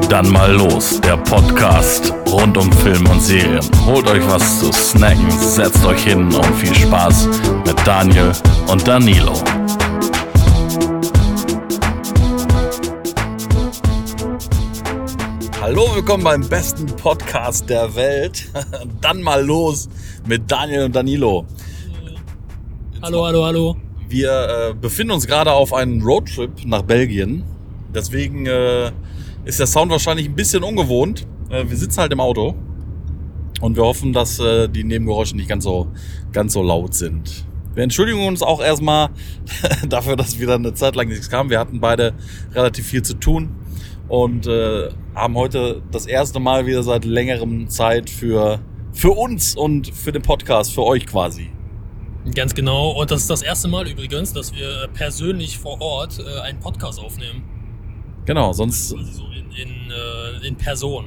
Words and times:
Dann 0.00 0.28
mal 0.30 0.52
los, 0.52 1.00
der 1.00 1.16
Podcast 1.16 2.12
rund 2.26 2.56
um 2.56 2.72
Film 2.72 3.06
und 3.08 3.20
Serien. 3.20 3.60
Holt 3.86 4.08
euch 4.08 4.26
was 4.26 4.58
zu 4.58 4.72
snacken, 4.72 5.30
setzt 5.30 5.84
euch 5.84 6.02
hin 6.02 6.34
und 6.34 6.54
viel 6.56 6.74
Spaß 6.74 7.28
mit 7.64 7.76
Daniel 7.86 8.32
und 8.66 8.86
Danilo. 8.86 9.34
Hallo, 15.60 15.94
willkommen 15.94 16.24
beim 16.24 16.48
besten 16.48 16.86
Podcast 16.86 17.70
der 17.70 17.94
Welt. 17.94 18.50
Dann 19.00 19.22
mal 19.22 19.44
los 19.44 19.88
mit 20.26 20.50
Daniel 20.50 20.86
und 20.86 20.96
Danilo. 20.96 21.46
Hallo, 23.00 23.24
hallo, 23.26 23.44
hallo. 23.44 23.76
Wir 24.08 24.70
äh, 24.70 24.74
befinden 24.74 25.12
uns 25.12 25.26
gerade 25.26 25.52
auf 25.52 25.72
einem 25.72 26.02
Roadtrip 26.02 26.64
nach 26.66 26.82
Belgien. 26.82 27.44
Deswegen 27.94 28.46
äh, 28.46 28.90
ist 29.44 29.58
der 29.58 29.66
Sound 29.66 29.90
wahrscheinlich 29.90 30.26
ein 30.26 30.34
bisschen 30.34 30.62
ungewohnt. 30.62 31.26
Äh, 31.50 31.68
wir 31.68 31.76
sitzen 31.76 32.00
halt 32.00 32.12
im 32.12 32.20
Auto 32.20 32.54
und 33.60 33.76
wir 33.76 33.84
hoffen, 33.84 34.12
dass 34.12 34.38
äh, 34.38 34.68
die 34.68 34.84
Nebengeräusche 34.84 35.36
nicht 35.36 35.48
ganz 35.48 35.64
so, 35.64 35.88
ganz 36.32 36.52
so 36.52 36.62
laut 36.62 36.94
sind. 36.94 37.44
Wir 37.74 37.82
entschuldigen 37.82 38.26
uns 38.26 38.42
auch 38.42 38.62
erstmal 38.62 39.10
dafür, 39.88 40.16
dass 40.16 40.38
wieder 40.38 40.54
eine 40.54 40.74
Zeit 40.74 40.94
lang 40.96 41.08
nichts 41.08 41.28
kam. 41.28 41.50
Wir 41.50 41.58
hatten 41.58 41.80
beide 41.80 42.14
relativ 42.54 42.86
viel 42.86 43.02
zu 43.02 43.14
tun 43.14 43.50
und 44.08 44.46
äh, 44.46 44.90
haben 45.14 45.36
heute 45.36 45.82
das 45.90 46.06
erste 46.06 46.40
Mal 46.40 46.66
wieder 46.66 46.82
seit 46.82 47.04
längerem 47.04 47.68
Zeit 47.68 48.10
für, 48.10 48.60
für 48.92 49.10
uns 49.10 49.56
und 49.56 49.88
für 49.94 50.12
den 50.12 50.22
Podcast, 50.22 50.72
für 50.72 50.84
euch 50.84 51.06
quasi. 51.06 51.50
Ganz 52.34 52.54
genau. 52.54 52.90
Und 52.92 53.10
das 53.10 53.22
ist 53.22 53.30
das 53.30 53.42
erste 53.42 53.68
Mal 53.68 53.86
übrigens, 53.88 54.32
dass 54.32 54.54
wir 54.54 54.88
persönlich 54.94 55.58
vor 55.58 55.80
Ort 55.80 56.18
äh, 56.20 56.40
einen 56.40 56.60
Podcast 56.60 56.98
aufnehmen. 56.98 57.42
Genau, 58.24 58.52
sonst. 58.52 58.88
So 58.88 58.96
in, 58.96 59.50
in, 59.52 59.90
äh, 59.90 60.46
in 60.46 60.56
Person. 60.56 61.06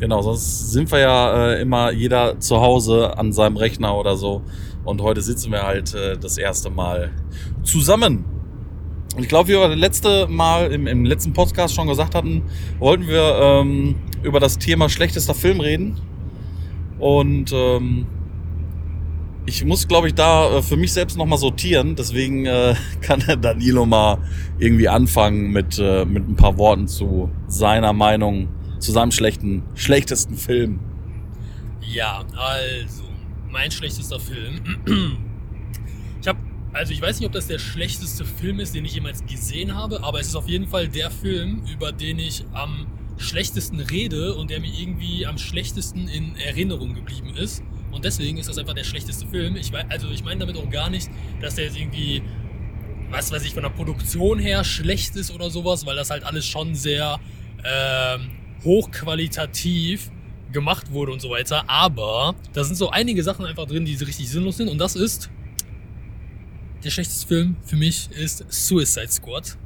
Genau, 0.00 0.22
sonst 0.22 0.72
sind 0.72 0.90
wir 0.90 0.98
ja 0.98 1.52
äh, 1.52 1.62
immer 1.62 1.90
jeder 1.92 2.38
zu 2.40 2.60
Hause 2.60 3.16
an 3.16 3.32
seinem 3.32 3.56
Rechner 3.56 3.96
oder 3.96 4.16
so. 4.16 4.42
Und 4.84 5.00
heute 5.00 5.22
sitzen 5.22 5.52
wir 5.52 5.62
halt 5.62 5.94
äh, 5.94 6.18
das 6.18 6.36
erste 6.36 6.70
Mal 6.70 7.12
zusammen. 7.62 8.24
Und 9.16 9.22
ich 9.22 9.28
glaube, 9.28 9.48
wie 9.48 9.52
wir 9.52 9.68
das 9.68 9.78
letzte 9.78 10.26
Mal 10.26 10.72
im, 10.72 10.86
im 10.86 11.04
letzten 11.04 11.32
Podcast 11.32 11.74
schon 11.74 11.86
gesagt 11.86 12.14
hatten, 12.14 12.42
wollten 12.80 13.06
wir 13.06 13.38
ähm, 13.40 13.94
über 14.22 14.40
das 14.40 14.58
Thema 14.58 14.88
schlechtester 14.88 15.34
Film 15.34 15.60
reden. 15.60 16.00
Und 16.98 17.52
ähm, 17.52 18.06
ich 19.46 19.64
muss, 19.64 19.86
glaube 19.86 20.08
ich, 20.08 20.14
da 20.14 20.58
äh, 20.58 20.62
für 20.62 20.76
mich 20.76 20.92
selbst 20.92 21.16
nochmal 21.16 21.38
sortieren. 21.38 21.96
Deswegen 21.96 22.46
äh, 22.46 22.74
kann 23.00 23.20
der 23.20 23.36
Danilo 23.36 23.84
mal 23.86 24.18
irgendwie 24.58 24.88
anfangen 24.88 25.50
mit, 25.50 25.78
äh, 25.78 26.04
mit 26.04 26.28
ein 26.28 26.36
paar 26.36 26.56
Worten 26.56 26.88
zu 26.88 27.30
seiner 27.46 27.92
Meinung, 27.92 28.48
zu 28.78 28.92
seinem 28.92 29.10
schlechten, 29.10 29.62
schlechtesten 29.74 30.36
Film. 30.36 30.80
Ja, 31.80 32.24
also, 32.36 33.04
mein 33.50 33.70
schlechtester 33.70 34.20
Film. 34.20 35.18
Ich 36.20 36.28
habe, 36.28 36.38
also 36.72 36.94
ich 36.94 37.02
weiß 37.02 37.20
nicht, 37.20 37.26
ob 37.26 37.34
das 37.34 37.48
der 37.48 37.58
schlechteste 37.58 38.24
Film 38.24 38.58
ist, 38.58 38.74
den 38.74 38.86
ich 38.86 38.94
jemals 38.94 39.26
gesehen 39.26 39.74
habe, 39.74 40.02
aber 40.02 40.20
es 40.20 40.28
ist 40.28 40.36
auf 40.36 40.48
jeden 40.48 40.66
Fall 40.66 40.88
der 40.88 41.10
Film, 41.10 41.60
über 41.70 41.92
den 41.92 42.18
ich 42.18 42.46
am 42.54 42.86
schlechtesten 43.18 43.78
rede 43.78 44.34
und 44.34 44.48
der 44.48 44.58
mir 44.60 44.72
irgendwie 44.72 45.26
am 45.26 45.36
schlechtesten 45.36 46.08
in 46.08 46.34
Erinnerung 46.36 46.94
geblieben 46.94 47.34
ist. 47.36 47.62
Und 47.94 48.04
deswegen 48.04 48.38
ist 48.38 48.48
das 48.48 48.58
einfach 48.58 48.74
der 48.74 48.84
schlechteste 48.84 49.26
Film. 49.26 49.56
Ich 49.56 49.72
weiß, 49.72 49.86
also 49.88 50.10
ich 50.10 50.24
meine 50.24 50.40
damit 50.40 50.56
auch 50.56 50.68
gar 50.70 50.90
nicht, 50.90 51.08
dass 51.40 51.54
der 51.54 51.64
jetzt 51.64 51.76
irgendwie, 51.78 52.22
was 53.10 53.32
weiß 53.32 53.44
ich, 53.44 53.54
von 53.54 53.62
der 53.62 53.70
Produktion 53.70 54.38
her 54.38 54.64
schlecht 54.64 55.16
ist 55.16 55.30
oder 55.30 55.50
sowas, 55.50 55.86
weil 55.86 55.96
das 55.96 56.10
halt 56.10 56.24
alles 56.24 56.46
schon 56.46 56.74
sehr 56.74 57.18
ähm, 57.64 58.30
hochqualitativ 58.64 60.10
gemacht 60.52 60.90
wurde 60.92 61.12
und 61.12 61.20
so 61.20 61.30
weiter. 61.30 61.68
Aber 61.68 62.34
da 62.52 62.64
sind 62.64 62.76
so 62.76 62.90
einige 62.90 63.22
Sachen 63.22 63.44
einfach 63.44 63.66
drin, 63.66 63.84
die 63.84 63.94
richtig 63.94 64.28
sinnlos 64.28 64.56
sind. 64.56 64.68
Und 64.68 64.78
das 64.78 64.96
ist 64.96 65.30
der 66.84 66.90
schlechteste 66.90 67.26
Film 67.26 67.56
für 67.62 67.76
mich 67.76 68.10
ist 68.10 68.44
Suicide 68.50 69.08
Squad 69.08 69.56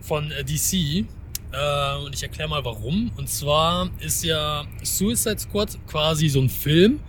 von 0.00 0.30
äh, 0.32 0.44
DC. 0.44 1.06
Äh, 1.52 1.96
und 2.04 2.14
ich 2.14 2.22
erkläre 2.22 2.48
mal 2.48 2.64
warum. 2.64 3.10
Und 3.16 3.28
zwar 3.28 3.90
ist 4.00 4.24
ja 4.24 4.64
Suicide 4.82 5.38
Squad 5.38 5.78
quasi 5.86 6.28
so 6.28 6.40
ein 6.40 6.48
Film, 6.48 7.00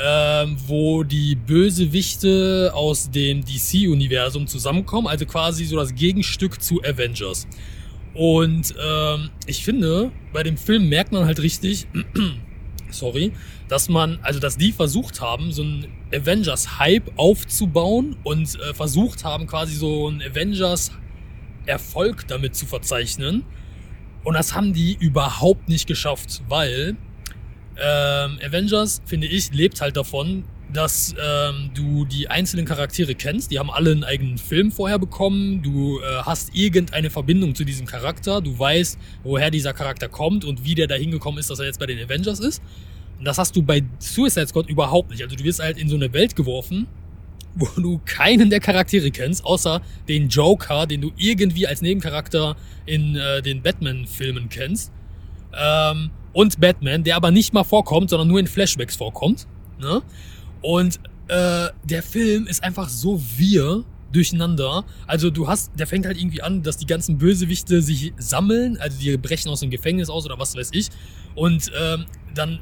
ähm, 0.00 0.56
wo 0.66 1.02
die 1.02 1.34
Bösewichte 1.34 2.70
aus 2.74 3.10
dem 3.10 3.44
DC-Universum 3.44 4.46
zusammenkommen, 4.46 5.06
also 5.06 5.26
quasi 5.26 5.64
so 5.64 5.76
das 5.76 5.94
Gegenstück 5.94 6.62
zu 6.62 6.82
Avengers. 6.82 7.46
Und 8.14 8.74
ähm, 8.82 9.30
ich 9.46 9.64
finde, 9.64 10.12
bei 10.32 10.42
dem 10.42 10.56
Film 10.56 10.88
merkt 10.88 11.12
man 11.12 11.26
halt 11.26 11.40
richtig, 11.40 11.86
sorry, 12.90 13.32
dass 13.68 13.88
man, 13.88 14.18
also 14.22 14.38
dass 14.38 14.56
die 14.56 14.72
versucht 14.72 15.20
haben, 15.20 15.52
so 15.52 15.62
einen 15.62 15.86
Avengers-Hype 16.14 17.12
aufzubauen 17.16 18.16
und 18.22 18.58
äh, 18.60 18.74
versucht 18.74 19.24
haben, 19.24 19.46
quasi 19.46 19.74
so 19.74 20.08
einen 20.08 20.22
Avengers-Erfolg 20.22 22.28
damit 22.28 22.54
zu 22.54 22.66
verzeichnen. 22.66 23.44
Und 24.24 24.34
das 24.34 24.54
haben 24.54 24.72
die 24.72 24.96
überhaupt 25.00 25.68
nicht 25.68 25.86
geschafft, 25.86 26.42
weil 26.48 26.96
ähm, 27.78 28.38
Avengers, 28.44 29.02
finde 29.06 29.26
ich, 29.26 29.52
lebt 29.52 29.80
halt 29.80 29.96
davon, 29.96 30.44
dass 30.72 31.14
ähm, 31.22 31.70
du 31.74 32.04
die 32.04 32.28
einzelnen 32.28 32.64
Charaktere 32.64 33.14
kennst. 33.14 33.50
Die 33.50 33.58
haben 33.58 33.70
alle 33.70 33.90
einen 33.90 34.04
eigenen 34.04 34.38
Film 34.38 34.70
vorher 34.70 34.98
bekommen. 34.98 35.62
Du 35.62 36.00
äh, 36.00 36.22
hast 36.22 36.54
irgendeine 36.54 37.10
Verbindung 37.10 37.54
zu 37.54 37.64
diesem 37.64 37.86
Charakter. 37.86 38.40
Du 38.40 38.58
weißt, 38.58 38.98
woher 39.22 39.50
dieser 39.50 39.74
Charakter 39.74 40.08
kommt 40.08 40.44
und 40.44 40.64
wie 40.64 40.74
der 40.74 40.86
da 40.86 40.94
hingekommen 40.94 41.38
ist, 41.38 41.50
dass 41.50 41.58
er 41.58 41.66
jetzt 41.66 41.78
bei 41.78 41.86
den 41.86 42.02
Avengers 42.02 42.40
ist. 42.40 42.62
Und 43.18 43.26
das 43.26 43.38
hast 43.38 43.54
du 43.54 43.62
bei 43.62 43.82
Suicide 43.98 44.46
Squad 44.46 44.68
überhaupt 44.68 45.10
nicht. 45.10 45.22
Also 45.22 45.36
du 45.36 45.44
wirst 45.44 45.60
halt 45.60 45.78
in 45.78 45.88
so 45.88 45.96
eine 45.96 46.12
Welt 46.12 46.34
geworfen, 46.34 46.86
wo 47.54 47.66
du 47.76 48.00
keinen 48.04 48.48
der 48.48 48.60
Charaktere 48.60 49.10
kennst, 49.10 49.44
außer 49.44 49.82
den 50.08 50.28
Joker, 50.28 50.86
den 50.86 51.02
du 51.02 51.12
irgendwie 51.16 51.66
als 51.66 51.82
Nebencharakter 51.82 52.56
in 52.86 53.16
äh, 53.16 53.42
den 53.42 53.60
Batman-Filmen 53.62 54.48
kennst. 54.48 54.90
Ähm, 55.54 56.10
und 56.32 56.60
Batman, 56.60 57.04
der 57.04 57.16
aber 57.16 57.30
nicht 57.30 57.52
mal 57.52 57.64
vorkommt, 57.64 58.10
sondern 58.10 58.28
nur 58.28 58.40
in 58.40 58.46
Flashbacks 58.46 58.96
vorkommt. 58.96 59.46
Ne? 59.80 60.02
Und 60.60 61.00
äh, 61.28 61.68
der 61.84 62.02
Film 62.02 62.46
ist 62.46 62.62
einfach 62.62 62.88
so 62.88 63.20
wir 63.36 63.84
durcheinander. 64.12 64.84
Also 65.06 65.30
du 65.30 65.48
hast, 65.48 65.72
der 65.78 65.86
fängt 65.86 66.06
halt 66.06 66.18
irgendwie 66.18 66.42
an, 66.42 66.62
dass 66.62 66.76
die 66.76 66.86
ganzen 66.86 67.18
Bösewichte 67.18 67.82
sich 67.82 68.12
sammeln, 68.18 68.76
also 68.78 68.98
die 68.98 69.16
brechen 69.16 69.50
aus 69.50 69.60
dem 69.60 69.70
Gefängnis 69.70 70.10
aus 70.10 70.24
oder 70.26 70.38
was 70.38 70.54
weiß 70.54 70.70
ich. 70.72 70.88
Und 71.34 71.70
ähm, 71.78 72.04
dann 72.34 72.60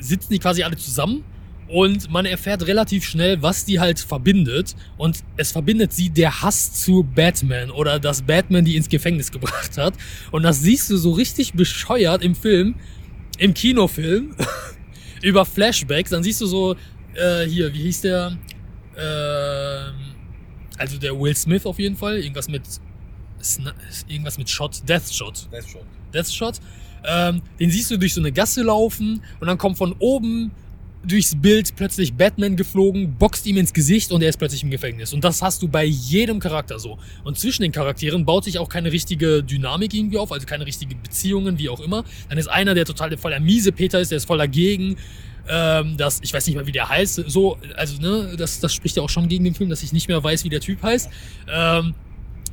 sitzen 0.00 0.32
die 0.32 0.38
quasi 0.38 0.62
alle 0.62 0.76
zusammen 0.76 1.24
und 1.68 2.10
man 2.10 2.24
erfährt 2.24 2.66
relativ 2.66 3.04
schnell, 3.04 3.42
was 3.42 3.64
die 3.66 3.78
halt 3.78 4.00
verbindet. 4.00 4.74
Und 4.96 5.18
es 5.36 5.52
verbindet 5.52 5.92
sie 5.92 6.08
der 6.08 6.42
Hass 6.42 6.72
zu 6.72 7.02
Batman 7.02 7.70
oder 7.70 7.98
dass 7.98 8.22
Batman 8.22 8.64
die 8.64 8.76
ins 8.76 8.88
Gefängnis 8.88 9.30
gebracht 9.30 9.76
hat. 9.76 9.94
Und 10.30 10.42
das 10.42 10.62
siehst 10.62 10.88
du 10.88 10.96
so 10.96 11.12
richtig 11.12 11.52
bescheuert 11.52 12.22
im 12.22 12.34
Film, 12.34 12.76
im 13.38 13.52
Kinofilm, 13.52 14.34
über 15.22 15.44
Flashbacks. 15.44 16.10
Dann 16.10 16.22
siehst 16.22 16.40
du 16.40 16.46
so, 16.46 16.74
äh, 17.14 17.44
hier, 17.46 17.72
wie 17.74 17.82
hieß 17.82 18.00
der? 18.00 18.38
Äh, 18.96 19.92
also 20.78 20.96
der 20.96 21.18
Will 21.18 21.36
Smith 21.36 21.66
auf 21.66 21.78
jeden 21.78 21.96
Fall. 21.96 22.18
Irgendwas 22.18 22.48
mit, 22.48 22.62
irgendwas 24.08 24.38
mit 24.38 24.48
Shot, 24.48 24.88
Death 24.88 25.12
Shot. 25.12 25.48
Death 25.52 25.68
Shot. 25.68 25.84
Death 26.14 26.32
Shot. 26.32 26.60
Ähm, 27.04 27.42
den 27.60 27.70
siehst 27.70 27.90
du 27.90 27.98
durch 27.98 28.14
so 28.14 28.20
eine 28.20 28.32
Gasse 28.32 28.62
laufen 28.62 29.22
und 29.38 29.46
dann 29.46 29.58
kommt 29.58 29.76
von 29.76 29.94
oben 29.98 30.50
durchs 31.08 31.34
Bild 31.34 31.74
plötzlich 31.76 32.14
Batman 32.14 32.56
geflogen, 32.56 33.16
boxt 33.18 33.46
ihm 33.46 33.56
ins 33.56 33.72
Gesicht 33.72 34.12
und 34.12 34.22
er 34.22 34.28
ist 34.28 34.36
plötzlich 34.36 34.62
im 34.62 34.70
Gefängnis. 34.70 35.12
Und 35.12 35.24
das 35.24 35.42
hast 35.42 35.62
du 35.62 35.68
bei 35.68 35.84
jedem 35.84 36.38
Charakter 36.38 36.78
so. 36.78 36.98
Und 37.24 37.38
zwischen 37.38 37.62
den 37.62 37.72
Charakteren 37.72 38.24
baut 38.24 38.44
sich 38.44 38.58
auch 38.58 38.68
keine 38.68 38.92
richtige 38.92 39.42
Dynamik 39.42 39.94
irgendwie 39.94 40.18
auf, 40.18 40.30
also 40.30 40.46
keine 40.46 40.66
richtige 40.66 40.94
Beziehungen, 40.94 41.58
wie 41.58 41.68
auch 41.68 41.80
immer. 41.80 42.04
Dann 42.28 42.38
ist 42.38 42.48
einer, 42.48 42.74
der 42.74 42.84
total 42.84 43.16
voll 43.16 43.30
der 43.30 43.40
miese 43.40 43.72
Peter 43.72 44.00
ist, 44.00 44.10
der 44.10 44.18
ist 44.18 44.26
voll 44.26 44.38
dagegen. 44.38 44.96
Ähm, 45.48 45.96
das, 45.96 46.20
ich 46.22 46.32
weiß 46.32 46.46
nicht 46.46 46.56
mal, 46.56 46.66
wie 46.66 46.72
der 46.72 46.88
heißt. 46.88 47.24
So, 47.26 47.56
also, 47.74 48.00
ne, 48.00 48.34
das, 48.36 48.60
das 48.60 48.74
spricht 48.74 48.96
ja 48.96 49.02
auch 49.02 49.08
schon 49.08 49.28
gegen 49.28 49.44
den 49.44 49.54
Film, 49.54 49.70
dass 49.70 49.82
ich 49.82 49.92
nicht 49.92 50.08
mehr 50.08 50.22
weiß, 50.22 50.44
wie 50.44 50.50
der 50.50 50.60
Typ 50.60 50.82
heißt. 50.82 51.08
Ähm, 51.50 51.94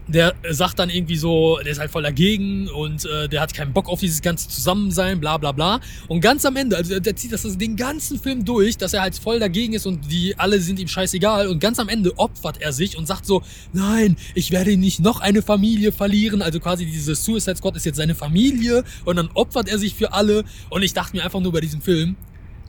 der 0.07 0.35
sagt 0.51 0.77
dann 0.77 0.89
irgendwie 0.89 1.15
so, 1.15 1.57
der 1.63 1.71
ist 1.71 1.79
halt 1.79 1.89
voll 1.89 2.03
dagegen 2.03 2.67
und 2.69 3.05
äh, 3.05 3.27
der 3.27 3.41
hat 3.41 3.53
keinen 3.53 3.73
Bock 3.73 3.89
auf 3.89 3.99
dieses 3.99 4.21
ganze 4.21 4.47
Zusammensein, 4.47 5.19
bla 5.19 5.37
bla 5.37 5.51
bla. 5.51 5.79
Und 6.07 6.21
ganz 6.21 6.45
am 6.45 6.55
Ende, 6.55 6.77
also 6.77 6.99
der 6.99 7.15
zieht 7.15 7.31
das 7.31 7.41
den 7.57 7.75
ganzen 7.75 8.19
Film 8.19 8.45
durch, 8.45 8.77
dass 8.77 8.93
er 8.93 9.01
halt 9.01 9.15
voll 9.15 9.39
dagegen 9.39 9.73
ist 9.73 9.87
und 9.87 10.11
die 10.11 10.37
alle 10.37 10.59
sind 10.59 10.79
ihm 10.79 10.87
scheißegal. 10.87 11.47
Und 11.47 11.59
ganz 11.59 11.79
am 11.79 11.89
Ende 11.89 12.17
opfert 12.17 12.61
er 12.61 12.71
sich 12.71 12.97
und 12.97 13.07
sagt 13.07 13.25
so, 13.25 13.41
nein, 13.73 14.15
ich 14.35 14.51
werde 14.51 14.77
nicht 14.77 14.99
noch 14.99 15.21
eine 15.21 15.41
Familie 15.41 15.91
verlieren. 15.91 16.41
Also 16.41 16.59
quasi 16.59 16.85
diese 16.85 17.15
Suicide 17.15 17.55
Squad 17.55 17.75
ist 17.75 17.85
jetzt 17.85 17.97
seine 17.97 18.13
Familie 18.13 18.83
und 19.05 19.15
dann 19.15 19.29
opfert 19.33 19.67
er 19.67 19.79
sich 19.79 19.95
für 19.95 20.13
alle. 20.13 20.43
Und 20.69 20.83
ich 20.83 20.93
dachte 20.93 21.15
mir 21.15 21.23
einfach 21.23 21.39
nur 21.39 21.51
bei 21.51 21.61
diesem 21.61 21.81
Film, 21.81 22.15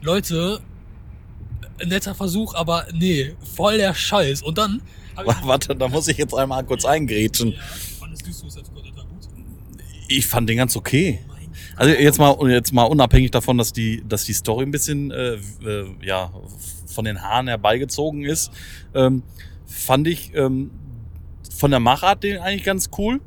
Leute, 0.01 0.59
netter 1.85 2.15
Versuch, 2.15 2.55
aber 2.55 2.85
nee, 2.93 3.35
voll 3.55 3.77
der 3.77 3.93
Scheiß. 3.93 4.41
Und 4.41 4.57
dann 4.57 4.81
Warte, 5.43 5.75
da 5.75 5.87
muss 5.87 6.07
ich 6.07 6.17
jetzt 6.17 6.33
einmal 6.33 6.63
kurz 6.63 6.85
eingrätschen. 6.85 7.55
Ich 10.07 10.25
fand 10.27 10.49
den 10.49 10.57
ganz 10.57 10.75
okay. 10.75 11.19
Also 11.75 11.93
jetzt 11.93 12.17
mal, 12.17 12.35
jetzt 12.49 12.73
mal 12.73 12.83
unabhängig 12.83 13.31
davon, 13.31 13.57
dass 13.57 13.73
die, 13.73 14.03
dass 14.07 14.25
die 14.25 14.33
Story 14.33 14.65
ein 14.65 14.71
bisschen 14.71 15.11
äh, 15.11 15.35
äh, 15.63 15.85
ja, 16.01 16.31
von 16.85 17.05
den 17.05 17.21
Haaren 17.21 17.47
herbeigezogen 17.47 18.23
ist, 18.23 18.51
ähm, 18.95 19.21
fand 19.65 20.07
ich 20.07 20.33
ähm, 20.33 20.71
von 21.55 21.71
der 21.71 21.79
Machart 21.79 22.23
den 22.23 22.37
eigentlich 22.37 22.63
ganz 22.63 22.89
cool. 22.97 23.21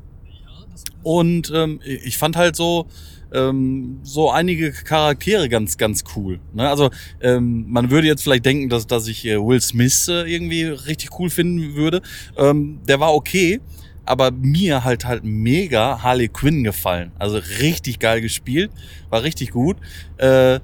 Und 1.03 1.51
ähm, 1.53 1.79
ich 1.83 2.17
fand 2.17 2.35
halt 2.35 2.55
so, 2.55 2.87
ähm, 3.33 3.99
so 4.03 4.29
einige 4.29 4.71
Charaktere 4.71 5.49
ganz, 5.49 5.77
ganz 5.77 6.03
cool. 6.15 6.39
Ne? 6.53 6.69
Also 6.69 6.89
ähm, 7.21 7.65
man 7.69 7.89
würde 7.89 8.07
jetzt 8.07 8.23
vielleicht 8.23 8.45
denken, 8.45 8.69
dass, 8.69 8.87
dass 8.87 9.07
ich 9.07 9.25
äh, 9.25 9.37
Will 9.37 9.61
Smith 9.61 10.07
äh, 10.07 10.23
irgendwie 10.23 10.63
richtig 10.63 11.19
cool 11.19 11.29
finden 11.29 11.75
würde. 11.75 12.01
Ähm, 12.37 12.79
der 12.87 12.99
war 12.99 13.13
okay, 13.13 13.61
aber 14.05 14.31
mir 14.31 14.83
halt 14.83 15.05
halt 15.05 15.23
mega 15.23 16.01
Harley 16.01 16.27
Quinn 16.27 16.63
gefallen. 16.63 17.11
Also 17.17 17.37
richtig 17.59 17.99
geil 17.99 18.21
gespielt, 18.21 18.71
war 19.09 19.23
richtig 19.23 19.51
gut. 19.51 19.77
Äh, 20.17 20.59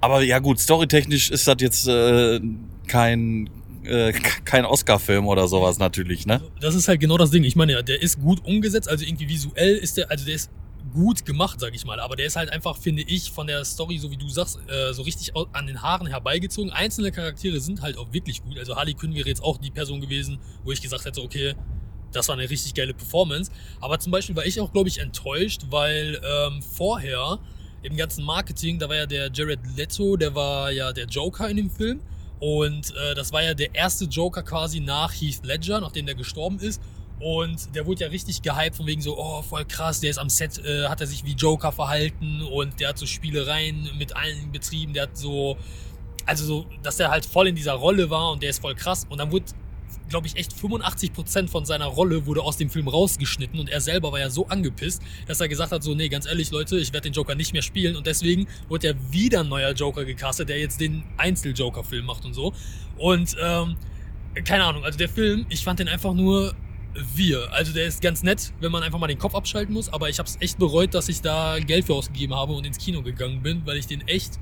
aber 0.00 0.22
ja 0.22 0.38
gut, 0.38 0.58
storytechnisch 0.58 1.30
ist 1.30 1.46
das 1.46 1.56
jetzt 1.60 1.86
äh, 1.86 2.40
kein 2.86 3.50
äh, 3.84 4.12
kein 4.44 4.64
Oscar-Film 4.64 5.26
oder 5.26 5.48
sowas 5.48 5.78
natürlich, 5.78 6.26
ne? 6.26 6.40
Das 6.60 6.74
ist 6.74 6.88
halt 6.88 7.00
genau 7.00 7.18
das 7.18 7.30
Ding. 7.30 7.44
Ich 7.44 7.56
meine, 7.56 7.72
ja, 7.72 7.82
der 7.82 8.02
ist 8.02 8.20
gut 8.20 8.44
umgesetzt, 8.44 8.88
also 8.88 9.04
irgendwie 9.04 9.28
visuell 9.28 9.76
ist 9.76 9.96
der, 9.96 10.10
also 10.10 10.24
der 10.24 10.34
ist 10.34 10.50
gut 10.92 11.24
gemacht, 11.24 11.60
sag 11.60 11.74
ich 11.74 11.84
mal. 11.84 12.00
Aber 12.00 12.16
der 12.16 12.26
ist 12.26 12.36
halt 12.36 12.50
einfach, 12.50 12.76
finde 12.76 13.02
ich, 13.02 13.30
von 13.30 13.46
der 13.46 13.64
Story, 13.64 13.98
so 13.98 14.10
wie 14.10 14.16
du 14.16 14.28
sagst, 14.28 14.58
äh, 14.68 14.92
so 14.92 15.02
richtig 15.02 15.32
an 15.52 15.66
den 15.66 15.82
Haaren 15.82 16.06
herbeigezogen. 16.06 16.70
Einzelne 16.72 17.12
Charaktere 17.12 17.60
sind 17.60 17.82
halt 17.82 17.96
auch 17.96 18.12
wirklich 18.12 18.42
gut. 18.42 18.58
Also 18.58 18.76
Harley 18.76 18.94
Quinn 18.94 19.14
wäre 19.14 19.28
jetzt 19.28 19.42
auch 19.42 19.58
die 19.58 19.70
Person 19.70 20.00
gewesen, 20.00 20.38
wo 20.64 20.72
ich 20.72 20.80
gesagt 20.80 21.04
hätte, 21.04 21.22
okay, 21.22 21.54
das 22.12 22.28
war 22.28 22.36
eine 22.36 22.48
richtig 22.48 22.74
geile 22.74 22.94
Performance. 22.94 23.50
Aber 23.80 23.98
zum 23.98 24.12
Beispiel 24.12 24.36
war 24.36 24.46
ich 24.46 24.60
auch, 24.60 24.72
glaube 24.72 24.88
ich, 24.88 24.98
enttäuscht, 24.98 25.62
weil 25.70 26.20
ähm, 26.24 26.62
vorher 26.62 27.38
im 27.82 27.96
ganzen 27.96 28.24
Marketing, 28.24 28.78
da 28.78 28.88
war 28.88 28.96
ja 28.96 29.06
der 29.06 29.30
Jared 29.32 29.60
Leto, 29.76 30.16
der 30.16 30.34
war 30.34 30.70
ja 30.70 30.92
der 30.92 31.06
Joker 31.06 31.48
in 31.48 31.56
dem 31.56 31.70
Film. 31.70 32.00
Und 32.40 32.94
äh, 32.96 33.14
das 33.14 33.32
war 33.32 33.42
ja 33.42 33.54
der 33.54 33.74
erste 33.74 34.06
Joker 34.06 34.42
quasi 34.42 34.80
nach 34.80 35.12
Heath 35.12 35.44
Ledger, 35.44 35.80
nachdem 35.80 36.06
der 36.06 36.14
gestorben 36.14 36.58
ist. 36.58 36.80
Und 37.20 37.74
der 37.74 37.86
wurde 37.86 38.04
ja 38.04 38.08
richtig 38.08 38.42
gehypt 38.42 38.76
von 38.76 38.86
wegen 38.86 39.02
so, 39.02 39.18
oh, 39.18 39.42
voll 39.42 39.64
krass, 39.66 40.00
der 40.00 40.10
ist 40.10 40.18
am 40.18 40.30
Set, 40.30 40.58
äh, 40.64 40.88
hat 40.88 41.00
er 41.00 41.06
sich 41.06 41.24
wie 41.24 41.32
Joker 41.32 41.70
verhalten 41.70 42.42
und 42.42 42.80
der 42.80 42.88
hat 42.88 42.98
so 42.98 43.04
Spielereien 43.04 43.90
mit 43.98 44.16
allen 44.16 44.50
betrieben, 44.50 44.94
der 44.94 45.04
hat 45.04 45.16
so, 45.18 45.58
also 46.24 46.44
so, 46.44 46.66
dass 46.82 46.96
der 46.96 47.10
halt 47.10 47.26
voll 47.26 47.48
in 47.48 47.54
dieser 47.54 47.74
Rolle 47.74 48.08
war 48.08 48.32
und 48.32 48.42
der 48.42 48.50
ist 48.50 48.60
voll 48.60 48.74
krass. 48.74 49.06
Und 49.10 49.18
dann 49.18 49.30
wurde 49.30 49.44
glaube 50.08 50.26
ich, 50.26 50.36
echt 50.36 50.52
85% 50.52 51.48
von 51.48 51.64
seiner 51.64 51.86
Rolle 51.86 52.26
wurde 52.26 52.42
aus 52.42 52.56
dem 52.56 52.68
Film 52.68 52.88
rausgeschnitten 52.88 53.58
und 53.58 53.70
er 53.70 53.80
selber 53.80 54.12
war 54.12 54.18
ja 54.18 54.28
so 54.28 54.46
angepisst, 54.46 55.02
dass 55.26 55.40
er 55.40 55.48
gesagt 55.48 55.72
hat, 55.72 55.82
so, 55.82 55.94
nee, 55.94 56.08
ganz 56.08 56.26
ehrlich, 56.26 56.50
Leute, 56.50 56.78
ich 56.78 56.92
werde 56.92 57.08
den 57.08 57.12
Joker 57.12 57.34
nicht 57.34 57.52
mehr 57.52 57.62
spielen 57.62 57.96
und 57.96 58.06
deswegen 58.06 58.46
wurde 58.68 58.88
ja 58.88 58.94
wieder 59.10 59.40
ein 59.40 59.48
neuer 59.48 59.72
Joker 59.72 60.04
gecastet, 60.04 60.48
der 60.48 60.58
jetzt 60.58 60.80
den 60.80 61.04
Einzel-Joker-Film 61.16 62.04
macht 62.04 62.24
und 62.24 62.34
so. 62.34 62.52
Und, 62.98 63.36
ähm, 63.40 63.76
keine 64.44 64.64
Ahnung, 64.64 64.84
also 64.84 64.98
der 64.98 65.08
Film, 65.08 65.46
ich 65.48 65.64
fand 65.64 65.78
den 65.78 65.88
einfach 65.88 66.12
nur 66.12 66.54
wir. 67.14 67.52
Also 67.52 67.72
der 67.72 67.86
ist 67.86 68.02
ganz 68.02 68.22
nett, 68.22 68.52
wenn 68.60 68.72
man 68.72 68.82
einfach 68.82 68.98
mal 68.98 69.06
den 69.06 69.18
Kopf 69.18 69.34
abschalten 69.34 69.74
muss, 69.74 69.92
aber 69.92 70.08
ich 70.08 70.18
habe 70.18 70.28
es 70.28 70.36
echt 70.40 70.58
bereut, 70.58 70.94
dass 70.94 71.08
ich 71.08 71.20
da 71.22 71.58
Geld 71.58 71.86
für 71.86 71.94
ausgegeben 71.94 72.34
habe 72.34 72.52
und 72.52 72.66
ins 72.66 72.78
Kino 72.78 73.02
gegangen 73.02 73.42
bin, 73.42 73.62
weil 73.64 73.76
ich 73.76 73.86
den 73.86 74.06
echt 74.08 74.38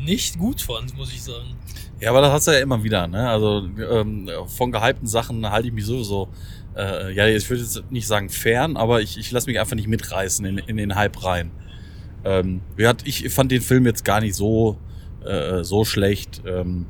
nicht 0.00 0.38
gut 0.38 0.60
fand, 0.60 0.96
muss 0.96 1.12
ich 1.12 1.22
sagen. 1.22 1.56
Ja, 2.00 2.10
aber 2.10 2.20
das 2.20 2.32
hast 2.32 2.46
du 2.46 2.52
ja 2.52 2.60
immer 2.60 2.82
wieder, 2.84 3.06
ne? 3.08 3.28
Also 3.28 3.68
ähm, 3.90 4.30
von 4.46 4.70
gehypten 4.70 5.08
Sachen 5.08 5.48
halte 5.50 5.68
ich 5.68 5.74
mich 5.74 5.84
sowieso, 5.84 6.28
äh, 6.76 7.12
ja, 7.12 7.26
ich 7.26 7.48
würde 7.50 7.62
jetzt 7.62 7.90
nicht 7.90 8.06
sagen 8.06 8.28
fern, 8.28 8.76
aber 8.76 9.00
ich, 9.00 9.18
ich 9.18 9.30
lasse 9.32 9.48
mich 9.48 9.58
einfach 9.58 9.74
nicht 9.74 9.88
mitreißen 9.88 10.44
in, 10.46 10.58
in 10.58 10.76
den 10.76 10.94
Hype 10.94 11.24
rein. 11.24 11.50
Ähm, 12.24 12.60
ich 13.04 13.28
fand 13.30 13.50
den 13.50 13.62
Film 13.62 13.86
jetzt 13.86 14.04
gar 14.04 14.20
nicht 14.20 14.34
so, 14.34 14.78
äh, 15.24 15.64
so 15.64 15.84
schlecht. 15.84 16.42
Ähm, 16.46 16.86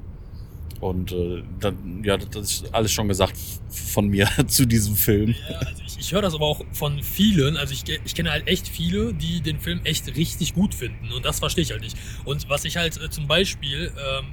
und 0.80 1.12
äh, 1.12 1.42
dann, 1.60 2.02
ja, 2.04 2.16
das 2.16 2.62
ist 2.62 2.75
alles 2.75 2.92
schon 2.92 3.08
gesagt 3.08 3.36
von 3.69 4.08
mir 4.08 4.28
zu 4.46 4.66
diesem 4.66 4.96
Film. 4.96 5.34
Ja, 5.50 5.58
also 5.58 5.82
ich, 5.86 5.98
ich 5.98 6.12
höre 6.12 6.22
das 6.22 6.34
aber 6.34 6.46
auch 6.46 6.64
von 6.72 7.02
vielen. 7.02 7.56
Also 7.56 7.75
ich, 7.75 7.84
ich 8.04 8.14
kenne 8.14 8.30
halt 8.30 8.46
echt 8.46 8.69
viele, 8.69 9.12
die 9.12 9.40
den 9.40 9.58
Film 9.58 9.80
echt 9.84 10.14
richtig 10.16 10.54
gut 10.54 10.75
finden. 10.75 11.12
Und 11.12 11.25
das 11.25 11.40
verstehe 11.40 11.62
ich 11.62 11.72
halt 11.72 11.82
nicht. 11.82 11.96
Und 12.25 12.48
was 12.48 12.64
ich 12.64 12.76
halt 12.76 13.00
äh, 13.02 13.10
zum 13.10 13.26
Beispiel 13.26 13.92
ähm, 13.96 14.26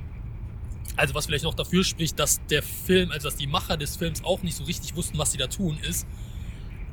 also 0.98 1.14
was 1.14 1.26
vielleicht 1.26 1.44
noch 1.44 1.54
dafür 1.54 1.84
spricht, 1.84 2.20
dass 2.20 2.46
der 2.48 2.64
Film, 2.64 3.12
also 3.12 3.28
dass 3.28 3.36
die 3.36 3.48
Macher 3.48 3.78
des 3.78 3.96
Films 3.96 4.24
auch 4.24 4.42
nicht 4.44 4.56
so 4.56 4.64
richtig 4.64 4.96
wussten, 4.96 5.18
was 5.18 5.32
sie 5.32 5.38
da 5.38 5.48
tun, 5.48 5.78
ist, 5.88 6.08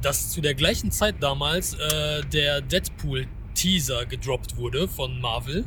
dass 0.01 0.31
zu 0.31 0.41
der 0.41 0.55
gleichen 0.55 0.91
Zeit 0.91 1.17
damals 1.21 1.75
äh, 1.75 2.23
der 2.33 2.61
Deadpool-Teaser 2.61 4.07
gedroppt 4.07 4.57
wurde 4.57 4.89
von 4.89 5.21
Marvel. 5.21 5.67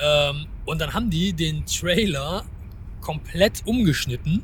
Ähm, 0.00 0.46
und 0.64 0.80
dann 0.80 0.94
haben 0.94 1.10
die 1.10 1.32
den 1.32 1.66
Trailer 1.66 2.44
komplett 3.04 3.66
umgeschnitten 3.66 4.42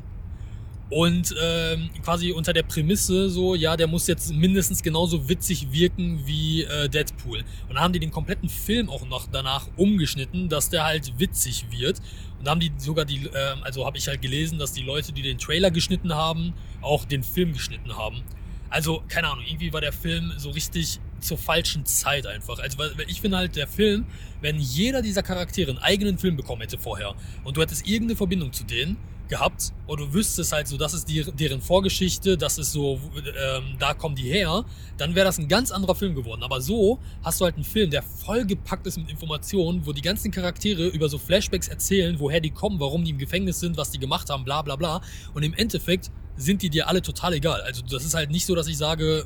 und 0.91 1.33
ähm, 1.41 1.89
quasi 2.03 2.31
unter 2.31 2.51
der 2.51 2.63
Prämisse 2.63 3.29
so, 3.29 3.55
ja, 3.55 3.77
der 3.77 3.87
muss 3.87 4.07
jetzt 4.07 4.33
mindestens 4.33 4.83
genauso 4.83 5.27
witzig 5.29 5.71
wirken 5.71 6.21
wie 6.25 6.63
äh, 6.63 6.89
Deadpool. 6.89 7.39
Und 7.39 7.45
dann 7.69 7.79
haben 7.79 7.93
die 7.93 7.99
den 7.99 8.11
kompletten 8.11 8.49
Film 8.49 8.89
auch 8.89 9.07
noch 9.07 9.27
danach 9.31 9.67
umgeschnitten, 9.77 10.49
dass 10.49 10.69
der 10.69 10.83
halt 10.83 11.17
witzig 11.17 11.65
wird. 11.71 11.99
Und 12.37 12.45
da 12.45 12.51
haben 12.51 12.59
die 12.59 12.73
sogar 12.77 13.05
die, 13.05 13.25
äh, 13.25 13.55
also 13.61 13.85
habe 13.85 13.97
ich 13.97 14.07
halt 14.09 14.21
gelesen, 14.21 14.59
dass 14.59 14.73
die 14.73 14.83
Leute, 14.83 15.13
die 15.13 15.21
den 15.21 15.37
Trailer 15.37 15.71
geschnitten 15.71 16.13
haben, 16.13 16.53
auch 16.81 17.05
den 17.05 17.23
Film 17.23 17.53
geschnitten 17.53 17.95
haben. 17.95 18.21
Also, 18.69 19.01
keine 19.07 19.29
Ahnung, 19.29 19.45
irgendwie 19.47 19.71
war 19.71 19.81
der 19.81 19.93
Film 19.93 20.33
so 20.37 20.49
richtig 20.49 20.99
zur 21.21 21.37
falschen 21.37 21.85
Zeit 21.85 22.27
einfach. 22.27 22.59
Also, 22.59 22.77
weil 22.77 22.93
ich 23.07 23.21
finde 23.21 23.37
halt, 23.37 23.55
der 23.55 23.67
Film, 23.67 24.05
wenn 24.41 24.57
jeder 24.57 25.01
dieser 25.01 25.23
Charaktere 25.23 25.71
einen 25.71 25.79
eigenen 25.79 26.17
Film 26.17 26.35
bekommen 26.35 26.61
hätte 26.61 26.77
vorher 26.77 27.15
und 27.43 27.57
du 27.57 27.61
hättest 27.61 27.87
irgendeine 27.87 28.17
Verbindung 28.17 28.51
zu 28.53 28.63
denen, 28.63 28.97
gehabt 29.31 29.73
und 29.87 29.99
du 29.99 30.13
wüsstest 30.13 30.51
halt 30.51 30.67
so, 30.67 30.77
das 30.77 30.93
ist 30.93 31.09
die, 31.09 31.23
deren 31.23 31.61
Vorgeschichte, 31.61 32.37
das 32.37 32.59
ist 32.59 32.73
so, 32.73 32.99
ähm, 33.15 33.75
da 33.79 33.93
kommen 33.95 34.15
die 34.15 34.29
her, 34.29 34.65
dann 34.97 35.15
wäre 35.15 35.25
das 35.25 35.39
ein 35.39 35.47
ganz 35.47 35.71
anderer 35.71 35.95
Film 35.95 36.13
geworden. 36.13 36.43
Aber 36.43 36.61
so 36.61 36.99
hast 37.23 37.41
du 37.41 37.45
halt 37.45 37.55
einen 37.55 37.63
Film, 37.63 37.89
der 37.89 38.03
vollgepackt 38.03 38.85
ist 38.85 38.97
mit 38.97 39.09
Informationen, 39.09 39.85
wo 39.87 39.93
die 39.93 40.01
ganzen 40.01 40.29
Charaktere 40.31 40.87
über 40.87 41.09
so 41.09 41.17
Flashbacks 41.17 41.69
erzählen, 41.69 42.19
woher 42.19 42.41
die 42.41 42.51
kommen, 42.51 42.79
warum 42.79 43.03
die 43.03 43.11
im 43.11 43.17
Gefängnis 43.17 43.59
sind, 43.59 43.77
was 43.77 43.89
die 43.89 43.99
gemacht 43.99 44.29
haben, 44.29 44.43
bla 44.43 44.61
bla 44.61 44.75
bla. 44.75 45.01
Und 45.33 45.43
im 45.43 45.53
Endeffekt 45.53 46.11
sind 46.35 46.61
die 46.61 46.69
dir 46.69 46.87
alle 46.87 47.01
total 47.01 47.33
egal. 47.33 47.61
Also 47.61 47.81
das 47.89 48.03
ist 48.03 48.13
halt 48.13 48.29
nicht 48.29 48.45
so, 48.45 48.53
dass 48.53 48.67
ich 48.67 48.77
sage, 48.77 49.25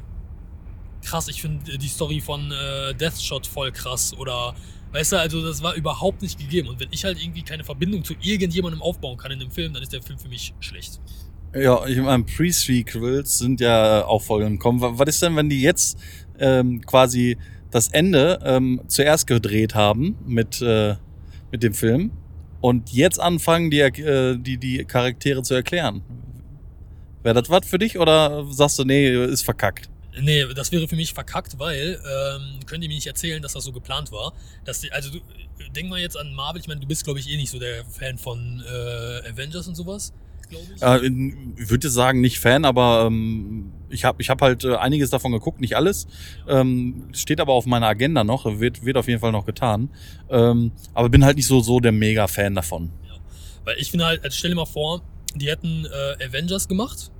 krass, 1.06 1.28
ich 1.28 1.42
finde 1.42 1.78
die 1.78 1.88
Story 1.88 2.20
von 2.20 2.52
äh, 2.52 2.94
Deathshot 2.94 3.48
voll 3.48 3.72
krass 3.72 4.14
oder 4.18 4.56
Weißt 4.96 5.12
du, 5.12 5.20
also 5.20 5.46
das 5.46 5.62
war 5.62 5.76
überhaupt 5.76 6.22
nicht 6.22 6.40
gegeben. 6.40 6.70
Und 6.70 6.80
wenn 6.80 6.88
ich 6.90 7.04
halt 7.04 7.22
irgendwie 7.22 7.42
keine 7.42 7.66
Verbindung 7.66 8.06
zu 8.06 8.14
irgendjemandem 8.22 8.82
aufbauen 8.82 9.18
kann 9.18 9.30
in 9.30 9.40
dem 9.40 9.52
Film, 9.52 9.74
dann 9.74 9.84
ist 9.84 9.92
der 9.92 10.02
Film 10.02 10.18
für 10.18 10.30
mich 10.30 10.54
schlecht. 10.62 11.02
Ja, 11.54 11.86
ich 11.86 11.98
meine, 11.98 12.24
Pre-Sequels 12.24 13.40
sind 13.40 13.60
ja 13.60 14.06
auch 14.06 14.22
vollkommen. 14.22 14.80
Was 14.80 15.10
ist 15.10 15.22
denn, 15.22 15.36
wenn 15.36 15.50
die 15.50 15.62
jetzt 15.62 15.98
ähm, 16.40 16.80
quasi 16.80 17.38
das 17.72 17.90
Ende 17.90 18.40
ähm, 18.46 18.84
zuerst 18.88 19.28
gedreht 19.28 19.76
haben 19.76 20.16
mit, 20.26 20.62
äh, 20.62 20.96
mit 21.52 21.62
dem 21.62 21.74
Film 21.74 22.12
und 22.62 22.94
jetzt 22.94 23.20
anfangen, 23.20 23.72
die, 23.72 23.82
äh, 23.82 24.38
die, 24.38 24.58
die 24.58 24.86
Charaktere 24.86 25.44
zu 25.44 25.56
erklären? 25.56 26.04
Wäre 27.22 27.42
das 27.42 27.50
was 27.50 27.68
für 27.68 27.80
dich 27.80 28.00
oder 28.00 28.46
sagst 28.50 28.80
du, 28.80 28.86
nee, 28.86 29.10
ist 29.26 29.44
verkackt? 29.44 29.90
Nee, 30.22 30.46
das 30.54 30.72
wäre 30.72 30.88
für 30.88 30.96
mich 30.96 31.14
verkackt, 31.14 31.60
weil 31.60 32.00
ähm, 32.04 32.60
könnt 32.66 32.84
ihr 32.84 32.90
mir 32.90 32.96
nicht 32.96 33.08
erzählen, 33.08 33.42
dass 33.42 33.54
das 33.54 33.64
so 33.64 33.72
geplant 33.72 34.12
war. 34.12 34.34
Dass 34.64 34.82
die, 34.82 34.92
also 34.92 35.10
du, 35.10 35.20
denk 35.76 35.90
mal 35.90 36.00
jetzt 36.00 36.18
an 36.18 36.34
Marvel, 36.34 36.62
ich 36.62 36.68
meine, 36.68 36.80
du 36.80 36.88
bist, 36.88 37.04
glaube 37.04 37.20
ich, 37.20 37.30
eh 37.30 37.38
nicht 37.38 37.50
so 37.50 37.60
der 37.60 37.86
Fan 37.86 38.18
von 38.18 38.64
äh, 38.66 39.30
Avengers 39.30 39.68
und 39.68 39.76
sowas, 39.76 40.14
ich. 40.52 40.82
Äh, 40.82 41.08
ich 41.58 41.70
würde 41.70 41.90
sagen, 41.90 42.22
nicht 42.22 42.40
Fan, 42.40 42.66
aber 42.66 43.06
ähm, 43.08 43.72
ich 43.90 44.06
habe 44.06 44.22
ich 44.22 44.30
hab 44.30 44.42
halt 44.42 44.64
äh, 44.64 44.76
einiges 44.76 45.10
davon 45.10 45.32
geguckt, 45.32 45.62
nicht 45.62 45.76
alles. 45.76 46.08
Ja. 46.48 46.62
Ähm, 46.62 47.10
steht 47.14 47.40
aber 47.40 47.54
auf 47.54 47.66
meiner 47.66 47.88
Agenda 47.88 48.24
noch, 48.24 48.60
wird, 48.60 48.86
wird 48.86 48.98
auf 48.98 49.08
jeden 49.08 49.20
Fall 49.20 49.32
noch 49.32 49.46
getan. 49.46 49.90
Ähm, 50.30 50.72
aber 50.94 51.10
bin 51.10 51.26
halt 51.26 51.38
nicht 51.38 51.48
so, 51.48 51.62
so 51.62 51.80
der 51.80 51.92
Mega-Fan 51.92 52.56
davon. 52.56 52.92
Ja. 53.08 53.16
Weil 53.64 53.78
ich 53.80 53.92
finde 53.92 54.06
halt, 54.06 54.24
also 54.24 54.36
stell 54.36 54.52
dir 54.52 54.56
mal 54.56 54.66
vor, 54.66 55.02
die 55.36 55.50
hätten 55.50 55.86
äh, 55.86 56.26
Avengers 56.26 56.68
gemacht 56.68 57.12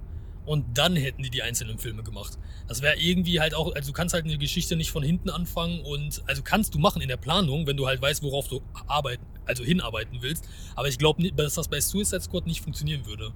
und 0.46 0.78
dann 0.78 0.96
hätten 0.96 1.24
die 1.24 1.30
die 1.30 1.42
einzelnen 1.42 1.78
Filme 1.78 2.04
gemacht. 2.04 2.38
Das 2.68 2.82
wäre 2.82 2.98
irgendwie 2.98 3.40
halt 3.40 3.54
auch, 3.54 3.74
also 3.74 3.92
du 3.92 3.94
kannst 3.94 4.14
halt 4.14 4.26
eine 4.26 4.38
Geschichte 4.38 4.76
nicht 4.76 4.92
von 4.92 5.04
hinten 5.04 5.30
anfangen 5.30 5.82
und, 5.82 6.22
also 6.28 6.42
kannst 6.44 6.74
du 6.74 6.80
machen 6.80 7.02
in 7.02 7.08
der 7.08 7.18
Planung, 7.18 7.68
wenn 7.68 7.78
du 7.78 7.88
halt 7.88 8.02
weißt, 8.02 8.24
worauf 8.24 8.48
du 8.48 8.62
arbeiten, 8.88 9.26
also 9.46 9.64
hinarbeiten 9.64 10.22
willst. 10.22 10.48
Aber 10.76 10.88
ich 10.88 10.98
glaube, 10.98 11.32
dass 11.32 11.56
das 11.56 11.68
bei 11.68 11.82
Suicide 11.82 12.22
Squad 12.22 12.46
nicht 12.46 12.62
funktionieren 12.62 13.06
würde. 13.06 13.34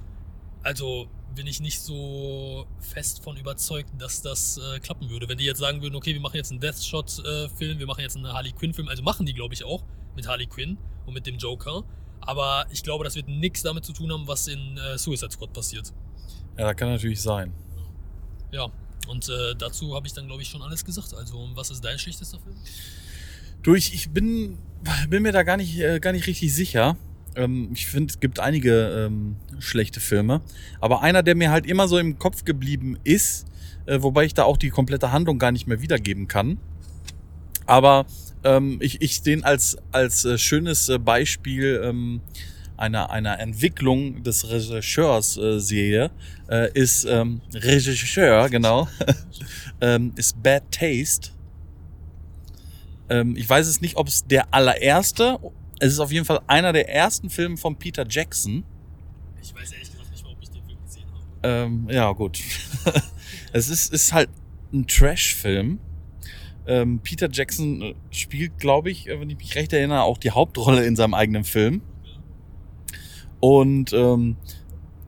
Also 0.61 1.07
bin 1.35 1.47
ich 1.47 1.59
nicht 1.59 1.79
so 1.79 2.67
fest 2.79 3.23
von 3.23 3.37
überzeugt, 3.37 3.89
dass 3.97 4.21
das 4.21 4.57
äh, 4.57 4.79
klappen 4.79 5.09
würde. 5.09 5.29
Wenn 5.29 5.37
die 5.37 5.45
jetzt 5.45 5.59
sagen 5.59 5.81
würden, 5.81 5.95
okay, 5.95 6.13
wir 6.13 6.21
machen 6.21 6.35
jetzt 6.35 6.51
einen 6.51 6.59
Deathshot-Film, 6.59 7.77
äh, 7.77 7.79
wir 7.79 7.87
machen 7.87 8.01
jetzt 8.01 8.17
einen 8.17 8.27
Harley 8.27 8.51
Quinn-Film, 8.51 8.87
also 8.87 9.03
machen 9.03 9.25
die, 9.25 9.33
glaube 9.33 9.53
ich, 9.53 9.63
auch 9.63 9.83
mit 10.15 10.27
Harley 10.27 10.47
Quinn 10.47 10.77
und 11.05 11.13
mit 11.13 11.25
dem 11.27 11.37
Joker. 11.37 11.83
Aber 12.21 12.65
ich 12.71 12.83
glaube, 12.83 13.03
das 13.03 13.15
wird 13.15 13.29
nichts 13.29 13.63
damit 13.63 13.85
zu 13.85 13.93
tun 13.93 14.11
haben, 14.11 14.27
was 14.27 14.47
in 14.47 14.77
äh, 14.77 14.97
Suicide 14.97 15.31
Squad 15.31 15.53
passiert. 15.53 15.93
Ja, 16.59 16.67
das 16.67 16.75
kann 16.75 16.89
natürlich 16.89 17.21
sein. 17.21 17.53
Ja, 18.51 18.67
Und 19.07 19.29
äh, 19.29 19.55
dazu 19.57 19.95
habe 19.95 20.07
ich 20.07 20.13
dann, 20.13 20.27
glaube 20.27 20.41
ich, 20.41 20.49
schon 20.49 20.61
alles 20.61 20.83
gesagt. 20.83 21.13
Also, 21.13 21.49
was 21.53 21.71
ist 21.71 21.85
dein 21.85 21.97
schlechtester 21.97 22.37
Film? 22.37 22.55
Du, 23.63 23.75
ich, 23.75 23.93
ich 23.93 24.09
bin, 24.09 24.57
bin 25.09 25.23
mir 25.23 25.31
da 25.31 25.43
gar 25.43 25.55
nicht, 25.55 25.79
äh, 25.79 26.01
gar 26.01 26.11
nicht 26.11 26.27
richtig 26.27 26.53
sicher. 26.53 26.97
Ähm, 27.35 27.69
ich 27.73 27.87
finde, 27.87 28.11
es 28.11 28.19
gibt 28.19 28.41
einige 28.41 29.05
ähm, 29.07 29.37
schlechte 29.59 30.01
Filme. 30.01 30.41
Aber 30.81 31.01
einer, 31.01 31.23
der 31.23 31.35
mir 31.35 31.49
halt 31.49 31.65
immer 31.65 31.87
so 31.87 31.97
im 31.97 32.19
Kopf 32.19 32.43
geblieben 32.43 32.97
ist, 33.05 33.47
äh, 33.85 34.01
wobei 34.01 34.25
ich 34.25 34.33
da 34.33 34.43
auch 34.43 34.57
die 34.57 34.69
komplette 34.69 35.13
Handlung 35.13 35.39
gar 35.39 35.53
nicht 35.53 35.65
mehr 35.65 35.81
wiedergeben 35.81 36.27
kann. 36.27 36.59
Aber 37.67 38.05
ähm, 38.43 38.79
ich, 38.81 39.01
ich 39.01 39.21
den 39.21 39.45
als, 39.45 39.77
als 39.93 40.25
äh, 40.25 40.37
schönes 40.37 40.89
äh, 40.89 40.99
Beispiel 40.99 41.81
ähm, 41.85 42.19
einer, 42.79 43.11
einer 43.11 43.39
Entwicklung 43.39 44.23
des 44.23 44.49
Regisseurs 44.49 45.37
äh, 45.37 45.59
sehe, 45.59 46.11
äh, 46.49 46.71
ist 46.73 47.05
ähm, 47.05 47.41
Regisseur, 47.53 48.49
genau, 48.49 48.87
ähm, 49.81 50.13
ist 50.15 50.41
Bad 50.41 50.63
Taste. 50.71 51.31
Ähm, 53.09 53.35
ich 53.35 53.49
weiß 53.49 53.67
es 53.67 53.81
nicht, 53.81 53.97
ob 53.97 54.07
es 54.07 54.25
der 54.25 54.53
allererste, 54.53 55.39
es 55.79 55.93
ist 55.93 55.99
auf 55.99 56.11
jeden 56.11 56.25
Fall 56.25 56.41
einer 56.47 56.73
der 56.73 56.89
ersten 56.89 57.29
Filme 57.29 57.57
von 57.57 57.75
Peter 57.75 58.05
Jackson. 58.07 58.63
Ich 59.41 59.55
weiß 59.55 59.71
ehrlich 59.71 59.91
gesagt 59.91 60.11
nicht 60.11 60.23
mal, 60.23 60.31
ob 60.31 60.41
ich 60.41 60.49
den 60.49 60.63
Film 60.63 60.77
gesehen 60.85 61.07
habe. 61.11 61.25
Ähm, 61.43 61.87
ja, 61.89 62.11
gut. 62.11 62.39
es 63.53 63.69
ist, 63.69 63.93
ist 63.93 64.13
halt 64.13 64.29
ein 64.73 64.85
Trash-Film. 64.85 65.79
Ähm, 66.67 66.99
Peter 67.01 67.29
Jackson 67.31 67.81
äh, 67.81 67.95
spielt, 68.11 68.59
glaube 68.59 68.91
ich, 68.91 69.07
äh, 69.07 69.19
wenn 69.19 69.29
ich 69.29 69.37
mich 69.37 69.55
recht 69.55 69.73
erinnere, 69.73 70.03
auch 70.03 70.17
die 70.17 70.31
Hauptrolle 70.31 70.85
in 70.85 70.95
seinem 70.95 71.13
eigenen 71.13 71.45
Film. 71.45 71.81
Und 73.39 73.93
ähm, 73.93 74.35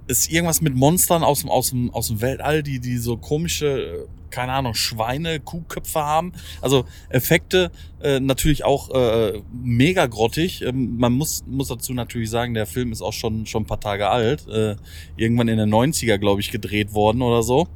ist 0.08 0.32
irgendwas 0.32 0.62
mit 0.62 0.76
Monstern 0.76 1.24
aus 1.24 1.42
dem, 1.42 1.50
aus 1.50 1.70
dem, 1.70 1.90
aus 1.92 2.08
dem 2.08 2.22
Weltall, 2.22 2.64
die, 2.64 2.80
die 2.80 2.98
so 2.98 3.18
komische, 3.18 3.68
äh, 3.68 4.06
keine 4.30 4.54
Ahnung, 4.54 4.74
Schweine, 4.74 5.40
Kuhköpfe 5.40 6.00
haben. 6.00 6.34
Also 6.62 6.86
Effekte 7.10 7.72
äh, 8.02 8.20
natürlich 8.20 8.64
auch 8.64 8.90
äh, 8.92 9.42
mega 9.52 10.06
grottig. 10.08 10.62
Ähm, 10.62 10.98
man 10.98 11.14
muss, 11.14 11.44
muss 11.48 11.70
dazu 11.70 11.94
natürlich 11.94 12.30
sagen, 12.30 12.54
der 12.54 12.66
Film 12.66 12.92
ist 12.92 13.02
auch 13.02 13.14
schon, 13.14 13.46
schon 13.46 13.64
ein 13.64 13.68
paar 13.68 13.80
Tage 13.80 14.10
alt. 14.10 14.48
Äh, 14.48 14.76
irgendwann 15.16 15.48
in 15.48 15.58
den 15.58 15.74
90er, 15.74 16.18
glaube 16.18 16.42
ich, 16.42 16.52
gedreht 16.52 16.94
worden 16.94 17.22
oder 17.22 17.44
so. 17.44 17.68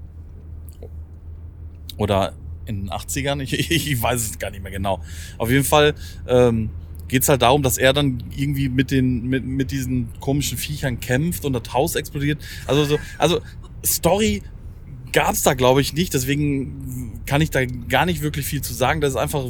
Oder 1.97 2.33
in 2.65 2.81
den 2.81 2.89
80ern, 2.89 3.41
ich, 3.41 3.53
ich 3.71 4.01
weiß 4.01 4.21
es 4.21 4.39
gar 4.39 4.51
nicht 4.51 4.63
mehr 4.63 4.71
genau. 4.71 5.01
Auf 5.37 5.49
jeden 5.49 5.65
Fall 5.65 5.95
ähm, 6.27 6.69
geht 7.07 7.27
halt 7.27 7.41
darum, 7.41 7.61
dass 7.63 7.77
er 7.77 7.93
dann 7.93 8.23
irgendwie 8.35 8.69
mit 8.69 8.91
den 8.91 9.23
mit, 9.27 9.45
mit 9.45 9.71
diesen 9.71 10.09
komischen 10.19 10.57
Viechern 10.57 10.99
kämpft 10.99 11.45
und 11.45 11.53
das 11.53 11.73
Haus 11.73 11.95
explodiert. 11.95 12.39
Also 12.67 12.85
so, 12.85 12.99
also 13.17 13.41
Story 13.85 14.41
gab's 15.11 15.43
da 15.43 15.53
glaube 15.53 15.81
ich 15.81 15.93
nicht, 15.93 16.13
deswegen 16.13 17.21
kann 17.25 17.41
ich 17.41 17.49
da 17.49 17.65
gar 17.65 18.05
nicht 18.05 18.21
wirklich 18.21 18.45
viel 18.45 18.61
zu 18.61 18.73
sagen. 18.73 19.01
Das 19.01 19.11
ist 19.11 19.17
einfach 19.17 19.45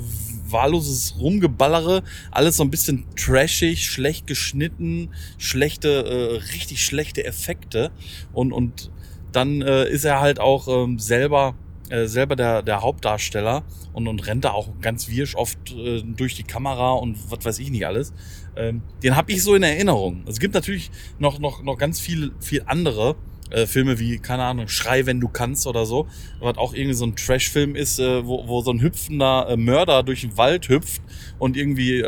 wahlloses 0.48 1.16
Rumgeballere, 1.20 2.04
alles 2.32 2.58
so 2.58 2.64
ein 2.64 2.70
bisschen 2.70 3.06
trashig, 3.16 3.86
schlecht 3.86 4.28
geschnitten, 4.28 5.10
schlechte, 5.38 5.90
äh, 5.90 6.54
richtig 6.54 6.86
schlechte 6.86 7.26
Effekte 7.26 7.92
und 8.34 8.52
und 8.52 8.92
dann 9.32 9.62
äh, 9.62 9.90
ist 9.90 10.06
er 10.06 10.22
halt 10.22 10.40
auch 10.40 10.68
ähm, 10.68 10.98
selber 11.00 11.56
äh, 11.90 12.08
selber 12.08 12.36
der, 12.36 12.62
der 12.62 12.82
Hauptdarsteller 12.82 13.64
und, 13.94 14.08
und 14.08 14.26
rennt 14.26 14.46
da 14.46 14.52
auch 14.52 14.70
ganz 14.82 15.10
wirsch 15.10 15.36
oft 15.36 15.72
äh, 15.72 16.02
durch 16.02 16.36
die 16.36 16.44
Kamera 16.44 16.94
und 16.94 17.18
was 17.30 17.46
weiß 17.46 17.60
ich 17.60 17.70
nicht 17.70 17.86
alles. 17.86 18.14
Ähm, 18.56 18.82
den 19.04 19.16
habe 19.16 19.32
ich 19.32 19.44
so 19.44 19.56
in 19.56 19.64
Erinnerung. 19.64 20.24
Es 20.28 20.40
gibt 20.40 20.54
natürlich 20.54 20.92
noch, 21.20 21.40
noch, 21.40 21.62
noch 21.64 21.78
ganz 21.78 22.00
viel, 22.00 22.32
viel 22.40 22.64
andere 22.66 23.16
äh, 23.52 23.68
Filme 23.68 24.00
wie, 24.00 24.18
keine 24.18 24.44
Ahnung, 24.44 24.68
Schrei, 24.68 25.06
wenn 25.06 25.20
du 25.20 25.28
kannst 25.28 25.68
oder 25.68 25.86
so, 25.86 26.08
was 26.40 26.58
auch 26.58 26.74
irgendwie 26.74 26.96
so 26.96 27.06
ein 27.06 27.16
Trash-Film 27.16 27.76
ist, 27.76 28.00
äh, 28.00 28.26
wo, 28.26 28.48
wo 28.48 28.62
so 28.62 28.72
ein 28.72 28.82
hüpfender 28.82 29.50
äh, 29.50 29.58
Mörder 29.58 30.04
durch 30.04 30.22
den 30.22 30.38
Wald 30.38 30.68
hüpft 30.70 31.02
und 31.38 31.56
irgendwie 31.56 32.04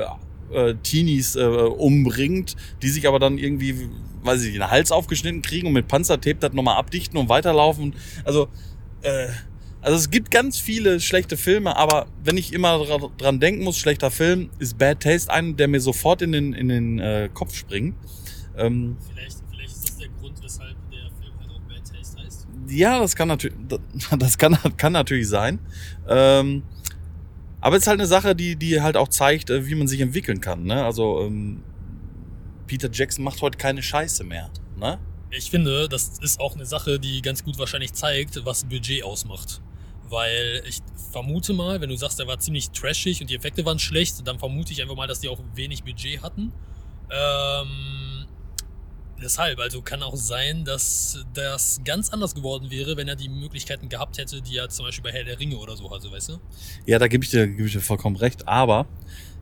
äh, 0.52 0.76
Teenies 0.82 1.36
äh, 1.36 1.46
umbringt, 1.46 2.56
die 2.82 2.90
sich 2.90 3.08
aber 3.08 3.20
dann 3.20 3.38
irgendwie, 3.38 3.90
weiß 4.24 4.44
ich, 4.44 4.54
den 4.54 4.70
Hals 4.70 4.92
aufgeschnitten 4.92 5.42
kriegen 5.42 5.68
und 5.68 5.74
mit 5.74 5.88
Panzertape 5.88 6.40
das 6.40 6.54
nochmal 6.54 6.78
abdichten 6.78 7.18
und 7.18 7.30
weiterlaufen. 7.30 7.94
Also, 8.24 8.48
äh, 9.02 9.28
also 9.82 9.98
es 9.98 10.10
gibt 10.10 10.32
ganz 10.32 10.60
viele 10.60 11.00
schlechte 11.00 11.38
Filme, 11.38 11.76
aber 11.76 12.08
wenn 12.24 12.38
ich 12.38 12.54
immer 12.54 12.86
dran 13.18 13.40
denken 13.40 13.64
muss, 13.64 13.78
schlechter 13.78 14.12
Film, 14.12 14.50
ist 14.60 14.78
Bad 14.78 15.02
Taste 15.02 15.32
ein, 15.32 15.56
der 15.56 15.68
mir 15.68 15.80
sofort 15.80 16.22
in 16.22 16.32
den, 16.32 16.54
in 16.54 16.68
den 16.68 17.00
äh, 17.00 17.30
Kopf 17.34 17.56
springt. 17.56 17.96
Ähm, 18.58 18.98
vielleicht, 19.08 19.38
vielleicht 19.52 19.72
ist 19.72 19.84
das 19.84 19.98
der 19.98 20.10
Grund, 20.10 20.44
weshalb 20.44 20.76
der 20.92 21.10
Film 21.22 21.40
halt 21.40 21.50
auch 21.52 21.62
Bad 21.70 21.84
Taste 21.86 22.22
heißt. 22.22 22.48
Ja, 22.70 23.00
das 23.00 23.16
kann 23.16 23.28
natürlich, 23.28 23.58
das 24.20 24.38
kann, 24.38 24.58
kann 24.78 24.94
natürlich 24.94 25.30
sein. 25.30 25.60
Ähm, 26.08 26.64
aber 27.62 27.76
es 27.76 27.84
ist 27.84 27.88
halt 27.88 28.00
eine 28.00 28.08
Sache, 28.08 28.36
die, 28.36 28.56
die 28.56 28.82
halt 28.82 28.98
auch 28.98 29.08
zeigt, 29.08 29.50
äh, 29.50 29.68
wie 29.68 29.76
man 29.76 29.88
sich 29.88 30.02
entwickeln 30.02 30.42
kann. 30.42 30.64
Ne? 30.64 30.84
Also 30.84 31.22
ähm, 31.22 31.64
Peter 32.66 32.90
Jackson 32.92 33.24
macht 33.24 33.42
heute 33.42 33.58
keine 33.58 33.82
Scheiße 33.82 34.24
mehr. 34.24 34.50
Ne? 34.78 35.00
Ich 35.32 35.50
finde, 35.52 35.90
das 35.90 36.20
ist 36.20 36.40
auch 36.40 36.56
eine 36.56 36.66
Sache, 36.66 37.00
die 37.00 37.22
ganz 37.22 37.44
gut 37.44 37.58
wahrscheinlich 37.60 37.94
zeigt, 37.94 38.44
was 38.46 38.64
Budget 38.64 39.04
ausmacht. 39.04 39.62
Weil 40.10 40.64
ich 40.68 40.80
vermute 41.12 41.54
mal, 41.54 41.82
wenn 41.82 41.90
du 41.90 41.96
sagst, 41.96 42.20
der 42.20 42.28
war 42.28 42.40
ziemlich 42.40 42.70
trashig 42.72 43.22
und 43.22 43.30
die 43.30 43.36
Effekte 43.36 43.66
waren 43.66 43.80
schlecht, 43.80 44.28
dann 44.28 44.40
vermute 44.40 44.74
ich 44.74 44.82
einfach 44.82 44.96
mal, 44.96 45.08
dass 45.08 45.20
die 45.20 45.30
auch 45.30 45.40
wenig 45.56 45.84
Budget 45.84 46.22
hatten. 46.22 46.54
Ähm, 47.10 48.26
deshalb, 49.22 49.60
also 49.60 49.82
kann 49.82 50.04
auch 50.04 50.16
sein, 50.16 50.66
dass 50.66 51.26
das 51.34 51.82
ganz 51.84 52.10
anders 52.10 52.36
geworden 52.36 52.70
wäre, 52.70 52.98
wenn 52.98 53.08
er 53.08 53.16
die 53.16 53.30
Möglichkeiten 53.30 53.90
gehabt 53.90 54.18
hätte, 54.18 54.42
die 54.42 54.58
er 54.58 54.70
zum 54.70 54.86
Beispiel 54.86 55.04
bei 55.04 55.12
Herr 55.12 55.24
der 55.24 55.40
Ringe 55.40 55.58
oder 55.58 55.76
so 55.76 55.90
hatte, 55.92 56.12
weißt 56.12 56.30
du? 56.30 56.40
Ja, 56.86 57.00
da 57.00 57.08
gebe 57.08 57.24
ich, 57.24 57.32
dir, 57.32 57.48
geb 57.48 57.66
ich 57.66 57.74
dir 57.74 57.82
vollkommen 57.82 58.16
recht. 58.16 58.48
Aber 58.48 58.86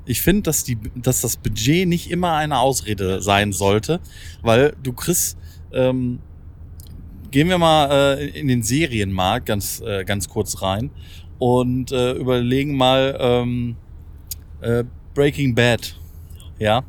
ich 0.05 0.21
finde, 0.21 0.43
dass, 0.43 0.63
die, 0.63 0.77
dass 0.95 1.21
das 1.21 1.37
Budget 1.37 1.87
nicht 1.87 2.09
immer 2.09 2.33
eine 2.35 2.59
Ausrede 2.59 3.21
sein 3.21 3.53
sollte, 3.53 3.99
weil 4.41 4.75
du 4.81 4.93
kriegst 4.93 5.37
ähm, 5.71 6.19
gehen 7.31 7.49
wir 7.49 7.57
mal 7.57 8.17
äh, 8.19 8.27
in 8.39 8.47
den 8.47 8.63
Serienmarkt 8.63 9.45
ganz, 9.45 9.81
äh, 9.81 10.03
ganz 10.03 10.29
kurz 10.29 10.61
rein 10.61 10.91
und 11.39 11.91
äh, 11.91 12.13
überlegen 12.13 12.75
mal 12.75 13.17
ähm, 13.19 13.75
äh, 14.61 14.83
Breaking 15.13 15.55
Bad. 15.55 15.97
Ja. 16.59 16.83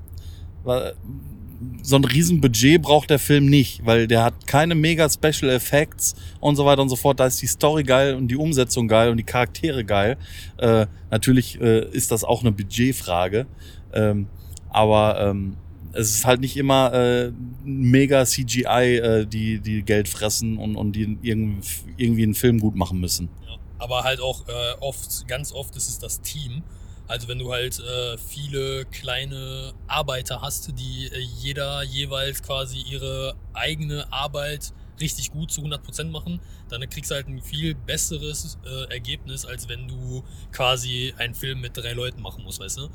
So 1.83 1.97
ein 1.97 2.05
Riesenbudget 2.05 2.83
braucht 2.83 3.11
der 3.11 3.19
Film 3.19 3.47
nicht, 3.47 3.87
weil 3.87 4.09
der 4.09 4.25
hat 4.25 4.47
keine 4.47 4.75
mega 4.75 5.09
Special 5.09 5.51
Effects 5.51 6.15
und 6.41 6.57
so 6.57 6.67
weiter 6.67 6.83
und 6.83 6.89
so 6.89 6.97
fort. 6.97 7.21
Da 7.21 7.27
ist 7.27 7.41
die 7.41 7.47
Story 7.47 7.85
geil 7.85 8.15
und 8.15 8.29
die 8.29 8.37
Umsetzung 8.37 8.89
geil 8.89 9.11
und 9.11 9.17
die 9.17 9.25
Charaktere 9.25 9.85
geil. 9.85 10.17
Äh, 10.59 10.87
natürlich 11.11 11.61
äh, 11.61 11.89
ist 11.91 12.11
das 12.11 12.25
auch 12.25 12.43
eine 12.43 12.53
Budgetfrage. 12.53 13.47
Ähm, 13.95 14.27
aber 14.69 15.21
ähm, 15.21 15.57
es 15.93 16.15
ist 16.15 16.25
halt 16.25 16.41
nicht 16.41 16.57
immer 16.57 16.93
äh, 16.93 17.33
mega 17.65 18.25
CGI, 18.25 18.97
äh, 18.97 19.27
die, 19.27 19.61
die 19.61 19.83
Geld 19.83 20.09
fressen 20.09 20.59
und, 20.59 20.77
und 20.77 20.93
die 20.93 21.19
irgendwie 21.23 22.23
einen 22.23 22.35
Film 22.35 22.61
gut 22.61 22.77
machen 22.77 23.01
müssen. 23.01 23.29
Ja, 23.47 23.57
aber 23.79 24.05
halt 24.05 24.21
auch 24.21 24.47
äh, 24.49 24.81
oft, 24.81 25.27
ganz 25.29 25.53
oft 25.53 25.77
ist 25.77 25.89
es 25.89 25.99
das 25.99 26.21
Team. 26.21 26.63
Also 27.09 27.29
wenn 27.29 27.39
du 27.39 27.53
halt 27.53 27.79
äh, 27.79 28.19
viele 28.19 28.85
kleine 28.87 29.73
Arbeiter 29.87 30.43
hast, 30.43 30.73
die 30.79 31.09
äh, 31.13 31.19
jeder 31.19 31.83
jeweils 31.83 32.43
quasi 32.43 32.79
ihre 32.79 33.35
eigene 33.53 34.13
Arbeit 34.13 34.73
richtig 35.01 35.33
gut 35.33 35.51
zu 35.51 35.63
100% 35.63 36.05
machen, 36.05 36.41
dann 36.69 36.89
kriegst 36.89 37.11
du 37.11 37.15
halt 37.15 37.29
ein 37.29 37.43
viel 37.43 37.75
besseres 37.75 38.59
äh, 38.65 38.93
Ergebnis, 38.93 39.45
als 39.45 39.69
wenn 39.69 39.89
du 39.89 40.25
quasi 40.53 41.15
einen 41.19 41.35
Film 41.35 41.61
mit 41.61 41.77
drei 41.77 41.93
Leuten 41.93 42.23
machen 42.23 42.45
musst, 42.45 42.61
weißt 42.61 42.79
du? 42.79 42.89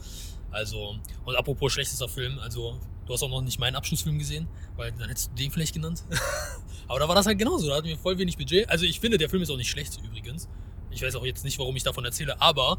Also, 0.52 0.96
und 1.26 1.36
apropos 1.36 1.72
schlechtester 1.74 2.10
Film, 2.10 2.38
also 2.40 2.78
du 3.06 3.14
hast 3.14 3.24
auch 3.24 3.30
noch 3.30 3.42
nicht 3.42 3.60
meinen 3.60 3.76
Abschlussfilm 3.76 4.20
gesehen, 4.20 4.48
weil 4.76 4.92
dann 4.92 5.08
hättest 5.08 5.32
du 5.32 5.36
den 5.36 5.52
vielleicht 5.52 5.74
genannt. 5.74 6.04
Aber 6.88 7.00
da 7.00 7.08
war 7.08 7.16
das 7.16 7.26
halt 7.26 7.40
genauso, 7.40 7.68
da 7.68 7.78
hatten 7.78 7.88
wir 7.88 7.98
voll 7.98 8.18
wenig 8.18 8.38
Budget. 8.38 8.68
Also 8.70 8.86
ich 8.86 9.00
finde, 9.00 9.18
der 9.18 9.30
Film 9.30 9.42
ist 9.42 9.50
auch 9.50 9.58
nicht 9.58 9.70
schlecht 9.70 9.98
übrigens. 10.04 10.50
Ich 10.90 11.02
weiß 11.02 11.16
auch 11.16 11.26
jetzt 11.26 11.46
nicht, 11.46 11.58
warum 11.58 11.76
ich 11.76 11.84
davon 11.84 12.04
erzähle, 12.04 12.42
aber 12.42 12.78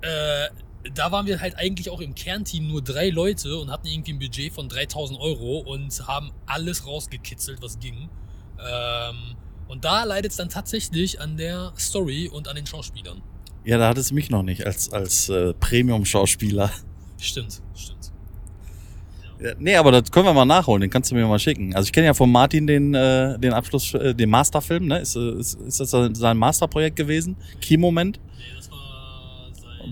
äh, 0.00 0.48
da 0.92 1.10
waren 1.12 1.26
wir 1.26 1.40
halt 1.40 1.56
eigentlich 1.58 1.88
auch 1.88 2.00
im 2.00 2.14
Kernteam 2.14 2.68
nur 2.68 2.82
drei 2.82 3.08
Leute 3.08 3.56
und 3.58 3.70
hatten 3.70 3.86
irgendwie 3.86 4.12
ein 4.12 4.18
Budget 4.18 4.52
von 4.52 4.68
3000 4.68 5.18
Euro 5.18 5.58
und 5.58 6.06
haben 6.06 6.32
alles 6.46 6.86
rausgekitzelt, 6.86 7.62
was 7.62 7.78
ging. 7.78 8.08
Ähm, 8.58 9.36
und 9.68 9.84
da 9.84 10.04
leidet 10.04 10.32
es 10.32 10.36
dann 10.36 10.50
tatsächlich 10.50 11.20
an 11.20 11.36
der 11.36 11.72
Story 11.78 12.28
und 12.28 12.48
an 12.48 12.56
den 12.56 12.66
Schauspielern. 12.66 13.22
Ja, 13.64 13.78
da 13.78 13.88
hat 13.88 13.98
es 13.98 14.12
mich 14.12 14.28
noch 14.28 14.42
nicht 14.42 14.66
als, 14.66 14.92
als 14.92 15.30
äh, 15.30 15.54
Premium-Schauspieler. 15.54 16.70
Stimmt, 17.18 17.62
stimmt. 17.74 18.12
Ja, 19.40 19.52
nee, 19.58 19.74
aber 19.76 19.90
das 19.90 20.10
können 20.10 20.26
wir 20.26 20.34
mal 20.34 20.44
nachholen, 20.44 20.82
den 20.82 20.90
kannst 20.90 21.10
du 21.10 21.14
mir 21.14 21.26
mal 21.26 21.38
schicken. 21.38 21.74
Also 21.74 21.86
ich 21.86 21.92
kenne 21.92 22.06
ja 22.06 22.14
von 22.14 22.30
Martin 22.30 22.66
den, 22.66 22.94
äh, 22.94 23.38
den 23.38 23.52
Abschluss, 23.52 23.94
äh, 23.94 24.14
den 24.14 24.30
Masterfilm, 24.30 24.86
ne? 24.86 25.00
Ist, 25.00 25.16
äh, 25.16 25.38
ist, 25.38 25.60
ist 25.60 25.80
das 25.80 25.90
sein 25.90 26.36
Masterprojekt 26.36 26.96
gewesen? 26.96 27.36
Key-Moment? 27.60 28.20
Nee, 28.36 28.44
das 28.56 28.63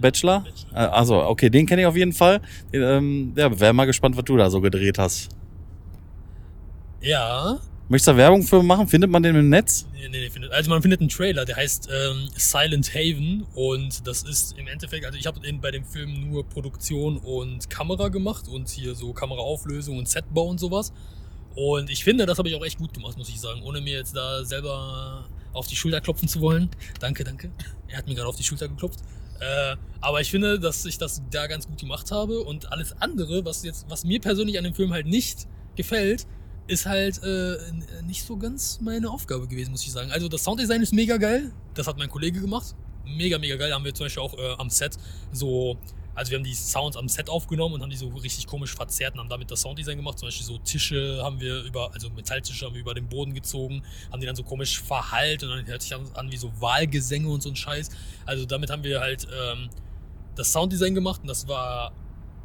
Bachelor? 0.00 0.44
Äh, 0.72 0.78
Also, 0.78 1.22
okay, 1.22 1.50
den 1.50 1.66
kenne 1.66 1.82
ich 1.82 1.86
auf 1.86 1.96
jeden 1.96 2.12
Fall. 2.12 2.40
Ähm, 2.72 3.32
ja, 3.36 3.58
wäre 3.58 3.72
mal 3.72 3.86
gespannt, 3.86 4.16
was 4.16 4.24
du 4.24 4.36
da 4.36 4.50
so 4.50 4.60
gedreht 4.60 4.98
hast. 4.98 5.28
Ja, 7.00 7.60
Möchtest 7.92 8.08
du 8.08 8.12
da 8.12 8.16
Werbung 8.16 8.42
für 8.42 8.62
machen? 8.62 8.88
Findet 8.88 9.10
man 9.10 9.22
den 9.22 9.36
im 9.36 9.50
Netz? 9.50 9.86
Nee, 9.92 10.08
nee, 10.08 10.30
nee, 10.34 10.48
also 10.48 10.70
man 10.70 10.80
findet 10.80 11.00
einen 11.00 11.10
Trailer, 11.10 11.44
der 11.44 11.56
heißt 11.56 11.90
ähm, 11.92 12.28
Silent 12.34 12.94
Haven 12.94 13.44
und 13.54 14.06
das 14.06 14.22
ist 14.22 14.56
im 14.56 14.66
Endeffekt, 14.66 15.04
also 15.04 15.18
ich 15.18 15.26
habe 15.26 15.40
bei 15.60 15.70
dem 15.70 15.84
Film 15.84 16.30
nur 16.30 16.48
Produktion 16.48 17.18
und 17.18 17.68
Kamera 17.68 18.08
gemacht 18.08 18.48
und 18.48 18.70
hier 18.70 18.94
so 18.94 19.12
Kameraauflösung 19.12 19.98
und 19.98 20.08
Setbau 20.08 20.46
und 20.46 20.58
sowas. 20.58 20.94
Und 21.54 21.90
ich 21.90 22.02
finde, 22.02 22.24
das 22.24 22.38
habe 22.38 22.48
ich 22.48 22.54
auch 22.54 22.64
echt 22.64 22.78
gut 22.78 22.94
gemacht, 22.94 23.18
muss 23.18 23.28
ich 23.28 23.38
sagen, 23.38 23.60
ohne 23.62 23.82
mir 23.82 23.98
jetzt 23.98 24.16
da 24.16 24.42
selber 24.42 25.26
auf 25.52 25.66
die 25.66 25.76
Schulter 25.76 26.00
klopfen 26.00 26.28
zu 26.28 26.40
wollen. 26.40 26.70
Danke, 26.98 27.24
danke. 27.24 27.50
Er 27.88 27.98
hat 27.98 28.06
mir 28.06 28.14
gerade 28.14 28.26
auf 28.28 28.36
die 28.36 28.42
Schulter 28.42 28.68
geklopft. 28.68 29.00
Äh, 29.42 29.76
aber 30.00 30.20
ich 30.20 30.30
finde, 30.30 30.60
dass 30.60 30.84
ich 30.84 30.98
das 30.98 31.22
da 31.30 31.46
ganz 31.46 31.66
gut 31.66 31.80
gemacht 31.80 32.10
habe 32.12 32.40
und 32.40 32.70
alles 32.70 32.94
andere, 33.00 33.44
was 33.44 33.64
jetzt, 33.64 33.86
was 33.88 34.04
mir 34.04 34.20
persönlich 34.20 34.56
an 34.56 34.64
dem 34.64 34.74
Film 34.74 34.92
halt 34.92 35.06
nicht 35.06 35.48
gefällt, 35.74 36.26
ist 36.68 36.86
halt 36.86 37.20
äh, 37.24 37.56
nicht 38.06 38.24
so 38.24 38.36
ganz 38.36 38.80
meine 38.80 39.10
Aufgabe 39.10 39.48
gewesen, 39.48 39.72
muss 39.72 39.82
ich 39.82 39.90
sagen. 39.90 40.12
Also 40.12 40.28
das 40.28 40.44
Sounddesign 40.44 40.80
ist 40.80 40.94
mega 40.94 41.16
geil. 41.16 41.52
Das 41.74 41.88
hat 41.88 41.98
mein 41.98 42.08
Kollege 42.08 42.40
gemacht. 42.40 42.74
Mega, 43.04 43.38
mega 43.38 43.56
geil. 43.56 43.70
Da 43.70 43.74
haben 43.74 43.84
wir 43.84 43.94
zum 43.94 44.06
Beispiel 44.06 44.22
auch 44.22 44.38
äh, 44.38 44.54
am 44.58 44.70
Set 44.70 44.96
so 45.32 45.76
also 46.14 46.30
wir 46.30 46.38
haben 46.38 46.44
die 46.44 46.54
Sounds 46.54 46.96
am 46.96 47.08
Set 47.08 47.30
aufgenommen 47.30 47.74
und 47.74 47.82
haben 47.82 47.90
die 47.90 47.96
so 47.96 48.08
richtig 48.08 48.46
komisch 48.46 48.74
verzerrt 48.74 49.14
und 49.14 49.20
haben 49.20 49.28
damit 49.28 49.50
das 49.50 49.62
Sounddesign 49.62 49.96
gemacht. 49.96 50.18
Zum 50.18 50.28
Beispiel 50.28 50.46
so 50.46 50.58
Tische 50.58 51.20
haben 51.22 51.40
wir 51.40 51.62
über, 51.62 51.92
also 51.92 52.10
Metalltische 52.10 52.66
haben 52.66 52.74
wir 52.74 52.80
über 52.80 52.94
den 52.94 53.08
Boden 53.08 53.32
gezogen, 53.34 53.82
haben 54.10 54.20
die 54.20 54.26
dann 54.26 54.36
so 54.36 54.42
komisch 54.42 54.80
verhallt 54.80 55.42
und 55.42 55.50
dann 55.50 55.66
hört 55.66 55.82
sich 55.82 55.94
an 55.94 56.30
wie 56.30 56.36
so 56.36 56.52
Wahlgesänge 56.60 57.28
und 57.28 57.42
so 57.42 57.48
ein 57.48 57.56
Scheiß. 57.56 57.90
Also 58.26 58.44
damit 58.44 58.70
haben 58.70 58.84
wir 58.84 59.00
halt 59.00 59.26
ähm, 59.32 59.70
das 60.34 60.52
Sounddesign 60.52 60.94
gemacht 60.94 61.22
und 61.22 61.28
das 61.28 61.48
war, 61.48 61.92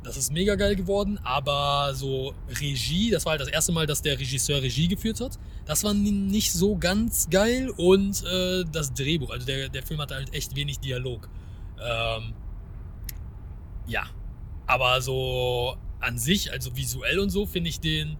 das 0.03 0.15
ist 0.15 0.31
mega 0.31 0.55
geil 0.55 0.77
geworden. 0.77 1.19
Aber 1.23 1.93
so 1.93 2.33
Regie, 2.61 3.11
das 3.11 3.25
war 3.25 3.31
halt 3.31 3.41
das 3.41 3.49
erste 3.49 3.73
Mal, 3.73 3.85
dass 3.85 4.01
der 4.01 4.17
Regisseur 4.17 4.61
Regie 4.61 4.87
geführt 4.87 5.19
hat. 5.19 5.37
Das 5.65 5.83
war 5.83 5.93
nicht 5.93 6.53
so 6.53 6.77
ganz 6.77 7.29
geil 7.29 7.69
und 7.75 8.23
äh, 8.23 8.63
das 8.71 8.93
Drehbuch, 8.93 9.31
also 9.31 9.45
der, 9.45 9.67
der 9.67 9.83
Film 9.83 9.99
hatte 9.99 10.15
halt 10.15 10.33
echt 10.33 10.55
wenig 10.55 10.79
Dialog. 10.79 11.27
Ähm, 11.81 12.33
ja. 13.87 14.05
Aber 14.65 15.01
so 15.01 15.77
an 15.99 16.17
sich, 16.17 16.51
also 16.51 16.75
visuell 16.75 17.19
und 17.19 17.29
so, 17.29 17.45
finde 17.45 17.69
ich 17.69 17.79
den, 17.79 18.17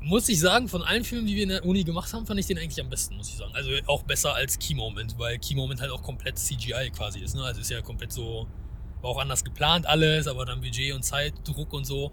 muss 0.00 0.28
ich 0.28 0.40
sagen, 0.40 0.68
von 0.68 0.82
allen 0.82 1.04
Filmen, 1.04 1.26
die 1.26 1.36
wir 1.36 1.42
in 1.42 1.48
der 1.50 1.64
Uni 1.64 1.84
gemacht 1.84 2.12
haben, 2.12 2.26
fand 2.26 2.40
ich 2.40 2.46
den 2.46 2.58
eigentlich 2.58 2.80
am 2.80 2.88
besten, 2.88 3.16
muss 3.16 3.28
ich 3.28 3.36
sagen. 3.36 3.52
Also 3.54 3.70
auch 3.86 4.02
besser 4.02 4.34
als 4.34 4.58
Key 4.58 4.74
Moment, 4.74 5.18
weil 5.18 5.38
Key 5.38 5.54
Moment 5.54 5.80
halt 5.80 5.90
auch 5.90 6.02
komplett 6.02 6.38
CGI 6.38 6.90
quasi 6.90 7.20
ist. 7.20 7.34
Ne? 7.34 7.42
Also 7.42 7.60
ist 7.60 7.70
ja 7.70 7.82
komplett 7.82 8.12
so, 8.12 8.46
war 9.02 9.10
auch 9.10 9.18
anders 9.18 9.44
geplant 9.44 9.86
alles, 9.86 10.26
aber 10.26 10.44
dann 10.46 10.60
Budget 10.60 10.94
und 10.94 11.02
Zeitdruck 11.02 11.72
und 11.72 11.84
so. 11.84 12.12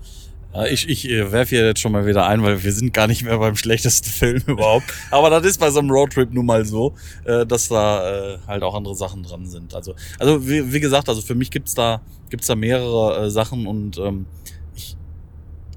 Ich, 0.69 0.89
ich 0.89 1.07
äh, 1.09 1.31
werfe 1.31 1.55
hier 1.55 1.65
jetzt 1.67 1.81
schon 1.81 1.91
mal 1.91 2.05
wieder 2.05 2.25
ein, 2.25 2.41
weil 2.41 2.63
wir 2.63 2.71
sind 2.71 2.93
gar 2.93 3.07
nicht 3.07 3.23
mehr 3.23 3.37
beim 3.37 3.55
schlechtesten 3.55 4.09
Film 4.09 4.41
überhaupt. 4.47 4.85
Aber 5.11 5.29
das 5.29 5.45
ist 5.45 5.59
bei 5.59 5.69
so 5.69 5.79
einem 5.79 5.91
Roadtrip 5.91 6.33
nun 6.33 6.45
mal 6.45 6.65
so, 6.65 6.95
äh, 7.25 7.45
dass 7.45 7.67
da 7.67 8.35
äh, 8.35 8.37
halt 8.47 8.63
auch 8.63 8.73
andere 8.73 8.95
Sachen 8.95 9.23
dran 9.23 9.45
sind. 9.45 9.75
Also, 9.75 9.93
also 10.19 10.47
wie, 10.47 10.73
wie 10.73 10.79
gesagt, 10.79 11.09
also 11.09 11.21
für 11.21 11.35
mich 11.35 11.51
gibt's 11.51 11.75
da, 11.75 12.01
gibt's 12.29 12.47
da 12.47 12.55
mehrere 12.55 13.29
Sachen 13.29 13.67
und 13.67 13.97
ähm, 13.97 14.25
ich 14.75 14.95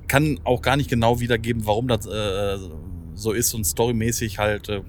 kann 0.09 0.41
auch 0.45 0.63
gar 0.63 0.77
nicht 0.77 0.89
genau 0.89 1.21
wiedergeben, 1.21 1.67
warum 1.67 1.89
das 1.89 2.07
äh, 2.07 2.57
so 3.15 3.33
ist 3.33 3.53
und 3.53 3.65
storymäßig 3.65 4.39
halt 4.39 4.69
äh, 4.71 4.81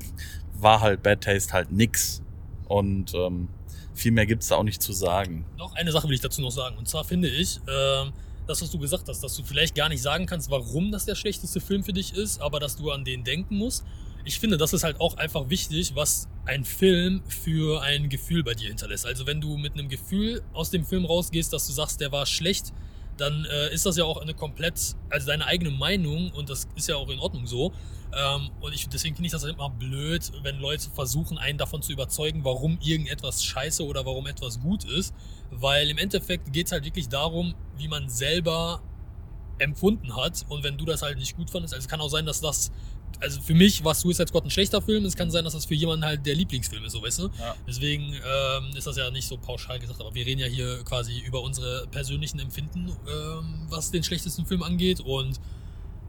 war 0.61 0.81
halt 0.81 1.03
Bad 1.03 1.21
Taste 1.21 1.53
halt 1.53 1.71
nix. 1.71 2.21
Und 2.67 3.13
ähm, 3.13 3.49
viel 3.93 4.11
mehr 4.11 4.25
gibt's 4.25 4.47
da 4.47 4.55
auch 4.55 4.63
nicht 4.63 4.81
zu 4.81 4.93
sagen. 4.93 5.45
Noch 5.57 5.75
eine 5.75 5.91
Sache 5.91 6.07
will 6.07 6.15
ich 6.15 6.21
dazu 6.21 6.41
noch 6.41 6.51
sagen. 6.51 6.77
Und 6.77 6.87
zwar 6.87 7.03
finde 7.03 7.27
ich, 7.27 7.59
ähm, 7.67 8.13
das, 8.47 8.61
was 8.61 8.71
du 8.71 8.79
gesagt 8.79 9.07
hast, 9.07 9.23
dass 9.23 9.35
du 9.35 9.43
vielleicht 9.43 9.75
gar 9.75 9.89
nicht 9.89 10.01
sagen 10.01 10.25
kannst, 10.25 10.49
warum 10.49 10.91
das 10.91 11.05
der 11.05 11.15
schlechteste 11.15 11.59
Film 11.59 11.83
für 11.83 11.93
dich 11.93 12.13
ist, 12.13 12.41
aber 12.41 12.59
dass 12.59 12.75
du 12.75 12.91
an 12.91 13.03
den 13.03 13.23
denken 13.23 13.55
musst. 13.55 13.85
Ich 14.23 14.39
finde, 14.39 14.57
das 14.57 14.73
ist 14.73 14.83
halt 14.83 14.99
auch 14.99 15.17
einfach 15.17 15.49
wichtig, 15.49 15.95
was 15.95 16.27
ein 16.45 16.63
Film 16.63 17.23
für 17.27 17.81
ein 17.81 18.09
Gefühl 18.09 18.43
bei 18.43 18.53
dir 18.53 18.67
hinterlässt. 18.67 19.05
Also 19.05 19.25
wenn 19.25 19.41
du 19.41 19.57
mit 19.57 19.73
einem 19.73 19.89
Gefühl 19.89 20.43
aus 20.53 20.69
dem 20.69 20.85
Film 20.85 21.05
rausgehst, 21.05 21.51
dass 21.53 21.65
du 21.65 21.73
sagst, 21.73 22.01
der 22.01 22.11
war 22.11 22.25
schlecht, 22.25 22.73
dann 23.17 23.45
äh, 23.45 23.73
ist 23.73 23.85
das 23.85 23.97
ja 23.97 24.03
auch 24.03 24.17
eine 24.17 24.33
komplett, 24.33 24.95
also 25.09 25.27
deine 25.27 25.45
eigene 25.45 25.71
Meinung 25.71 26.31
und 26.31 26.49
das 26.49 26.67
ist 26.75 26.87
ja 26.87 26.95
auch 26.95 27.09
in 27.09 27.19
Ordnung 27.19 27.45
so. 27.47 27.71
Ähm, 28.13 28.49
und 28.59 28.73
ich, 28.73 28.89
deswegen 28.89 29.15
finde 29.15 29.27
ich 29.27 29.31
das 29.31 29.43
halt 29.43 29.55
immer 29.55 29.69
blöd, 29.69 30.31
wenn 30.43 30.59
Leute 30.59 30.89
versuchen, 30.89 31.37
einen 31.37 31.57
davon 31.57 31.81
zu 31.81 31.93
überzeugen, 31.93 32.43
warum 32.43 32.77
irgendetwas 32.81 33.43
scheiße 33.43 33.85
oder 33.85 34.05
warum 34.05 34.27
etwas 34.27 34.59
gut 34.59 34.83
ist. 34.83 35.13
Weil 35.51 35.89
im 35.89 35.97
Endeffekt 35.97 36.51
geht 36.53 36.67
es 36.67 36.71
halt 36.71 36.85
wirklich 36.85 37.09
darum, 37.09 37.53
wie 37.77 37.87
man 37.87 38.09
selber 38.09 38.81
empfunden 39.59 40.15
hat. 40.15 40.45
Und 40.49 40.63
wenn 40.63 40.77
du 40.77 40.85
das 40.85 41.01
halt 41.01 41.17
nicht 41.17 41.35
gut 41.35 41.49
fandest, 41.49 41.73
also 41.73 41.83
es 41.83 41.89
kann 41.89 42.01
auch 42.01 42.09
sein, 42.09 42.25
dass 42.25 42.41
das, 42.41 42.71
also 43.19 43.41
für 43.41 43.53
mich 43.53 43.83
war 43.83 43.93
Suicide 43.93 44.27
Squad 44.27 44.45
ein 44.45 44.49
schlechter 44.49 44.81
Film, 44.81 45.05
es 45.05 45.15
kann 45.15 45.29
sein, 45.29 45.43
dass 45.43 45.53
das 45.53 45.65
für 45.65 45.75
jemanden 45.75 46.05
halt 46.05 46.25
der 46.25 46.35
Lieblingsfilm 46.35 46.83
ist, 46.85 46.93
so 46.93 47.03
weißt 47.03 47.19
du. 47.19 47.23
Ja. 47.23 47.55
Deswegen 47.67 48.13
ähm, 48.13 48.75
ist 48.75 48.87
das 48.87 48.97
ja 48.97 49.11
nicht 49.11 49.27
so 49.27 49.37
pauschal 49.37 49.79
gesagt, 49.79 49.99
aber 49.99 50.13
wir 50.15 50.25
reden 50.25 50.39
ja 50.39 50.47
hier 50.47 50.83
quasi 50.83 51.19
über 51.19 51.41
unsere 51.41 51.87
persönlichen 51.91 52.39
Empfinden, 52.39 52.87
ähm, 52.89 53.67
was 53.69 53.91
den 53.91 54.03
schlechtesten 54.03 54.45
Film 54.45 54.63
angeht. 54.63 54.99
Und 54.99 55.39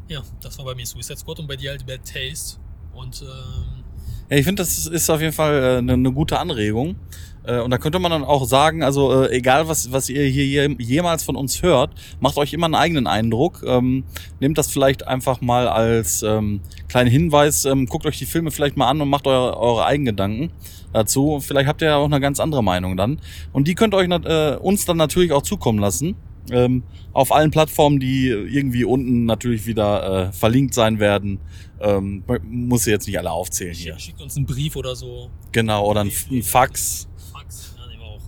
ja, 0.08 0.22
das 0.40 0.58
war 0.58 0.64
bei 0.64 0.74
mir 0.74 0.86
Suicide 0.86 1.18
Squad 1.18 1.40
und 1.40 1.46
bei 1.46 1.56
dir 1.56 1.70
halt 1.70 1.86
Bad 1.86 2.00
Taste. 2.04 2.58
Und 2.94 3.22
ähm, 3.22 3.84
ja, 4.30 4.38
ich 4.38 4.44
finde, 4.44 4.62
das 4.62 4.86
ist 4.86 5.10
auf 5.10 5.20
jeden 5.20 5.32
Fall 5.32 5.62
äh, 5.62 5.78
eine, 5.78 5.92
eine 5.92 6.12
gute 6.12 6.38
Anregung. 6.38 6.96
Äh, 7.44 7.60
und 7.60 7.70
da 7.70 7.78
könnte 7.78 7.98
man 7.98 8.10
dann 8.10 8.24
auch 8.24 8.44
sagen, 8.44 8.82
also 8.82 9.22
äh, 9.22 9.36
egal 9.36 9.68
was, 9.68 9.92
was 9.92 10.08
ihr 10.08 10.24
hier 10.24 10.70
jemals 10.78 11.24
von 11.24 11.36
uns 11.36 11.62
hört, 11.62 11.94
macht 12.20 12.36
euch 12.36 12.52
immer 12.52 12.66
einen 12.66 12.74
eigenen 12.74 13.06
Eindruck. 13.06 13.62
Ähm, 13.66 14.04
nehmt 14.40 14.58
das 14.58 14.70
vielleicht 14.70 15.06
einfach 15.06 15.40
mal 15.40 15.68
als 15.68 16.22
ähm, 16.22 16.60
kleinen 16.88 17.10
Hinweis, 17.10 17.64
ähm, 17.64 17.86
guckt 17.86 18.06
euch 18.06 18.18
die 18.18 18.26
Filme 18.26 18.50
vielleicht 18.50 18.76
mal 18.76 18.88
an 18.88 19.00
und 19.00 19.08
macht 19.08 19.26
eure, 19.26 19.56
eure 19.56 19.84
eigenen 19.84 20.16
Gedanken 20.16 20.50
dazu. 20.92 21.40
Vielleicht 21.40 21.68
habt 21.68 21.82
ihr 21.82 21.88
ja 21.88 21.96
auch 21.96 22.06
eine 22.06 22.20
ganz 22.20 22.40
andere 22.40 22.62
Meinung 22.62 22.96
dann. 22.96 23.18
Und 23.52 23.68
die 23.68 23.74
könnt 23.74 23.94
ihr 23.94 23.98
euch 23.98 24.08
äh, 24.08 24.56
uns 24.56 24.84
dann 24.84 24.96
natürlich 24.96 25.32
auch 25.32 25.42
zukommen 25.42 25.78
lassen. 25.78 26.16
Ähm, 26.50 26.82
auf 27.12 27.32
allen 27.32 27.50
Plattformen, 27.50 28.00
die 28.00 28.28
irgendwie 28.28 28.84
unten 28.84 29.26
natürlich 29.26 29.66
wieder 29.66 30.28
äh, 30.28 30.32
verlinkt 30.32 30.74
sein 30.74 30.98
werden. 30.98 31.38
Ähm, 31.80 32.24
muss 32.42 32.86
jetzt 32.86 33.06
nicht 33.06 33.18
alle 33.18 33.30
aufzählen 33.30 33.74
hier. 33.74 33.98
Schickt 33.98 34.20
uns 34.20 34.36
einen 34.36 34.46
Brief 34.46 34.76
oder 34.76 34.96
so. 34.96 35.30
Genau, 35.52 35.88
oder 35.88 36.00
ein, 36.00 36.12
ein 36.30 36.42
Fax. 36.42 37.08
Fax, 37.32 37.74
ja, 37.76 37.86
nehmen 37.88 38.00
wir 38.00 38.08
auch. 38.08 38.20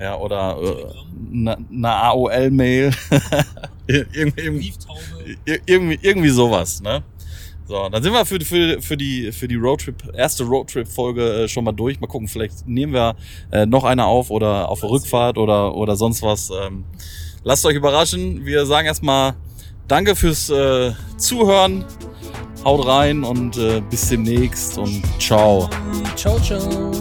Ja, 0.00 0.16
oder 0.16 0.56
äh, 0.62 1.50
eine 1.72 1.94
AOL-Mail. 1.94 2.90
irgendwie, 3.86 4.72
irgendwie, 5.56 5.98
irgendwie 6.00 6.30
sowas, 6.30 6.80
ne? 6.80 7.02
So, 7.66 7.88
dann 7.88 8.02
sind 8.02 8.12
wir 8.12 8.24
für, 8.24 8.40
für, 8.40 8.82
für 8.82 8.96
die, 8.96 9.30
für 9.30 9.46
die 9.46 9.54
Roadtrip, 9.54 10.12
erste 10.16 10.42
Roadtrip-Folge 10.42 11.44
äh, 11.44 11.48
schon 11.48 11.62
mal 11.64 11.72
durch. 11.72 12.00
Mal 12.00 12.08
gucken, 12.08 12.26
vielleicht 12.26 12.66
nehmen 12.66 12.92
wir 12.92 13.14
äh, 13.52 13.64
noch 13.64 13.84
eine 13.84 14.06
auf 14.06 14.30
oder 14.30 14.68
auf 14.68 14.80
der 14.80 14.90
Rückfahrt 14.90 15.38
oder, 15.38 15.76
oder 15.76 15.94
sonst 15.94 16.22
was. 16.22 16.50
Ähm, 16.50 16.84
lasst 17.44 17.64
euch 17.64 17.76
überraschen. 17.76 18.44
Wir 18.44 18.66
sagen 18.66 18.86
erstmal 18.86 19.34
Danke 19.86 20.14
fürs 20.14 20.48
äh, 20.50 20.92
Zuhören. 21.16 21.84
Haut 22.64 22.86
rein 22.86 23.24
und 23.24 23.56
äh, 23.56 23.80
bis 23.88 24.08
demnächst 24.08 24.78
und 24.78 25.02
ciao. 25.18 25.68
Ciao, 26.14 26.38
ciao. 26.40 26.92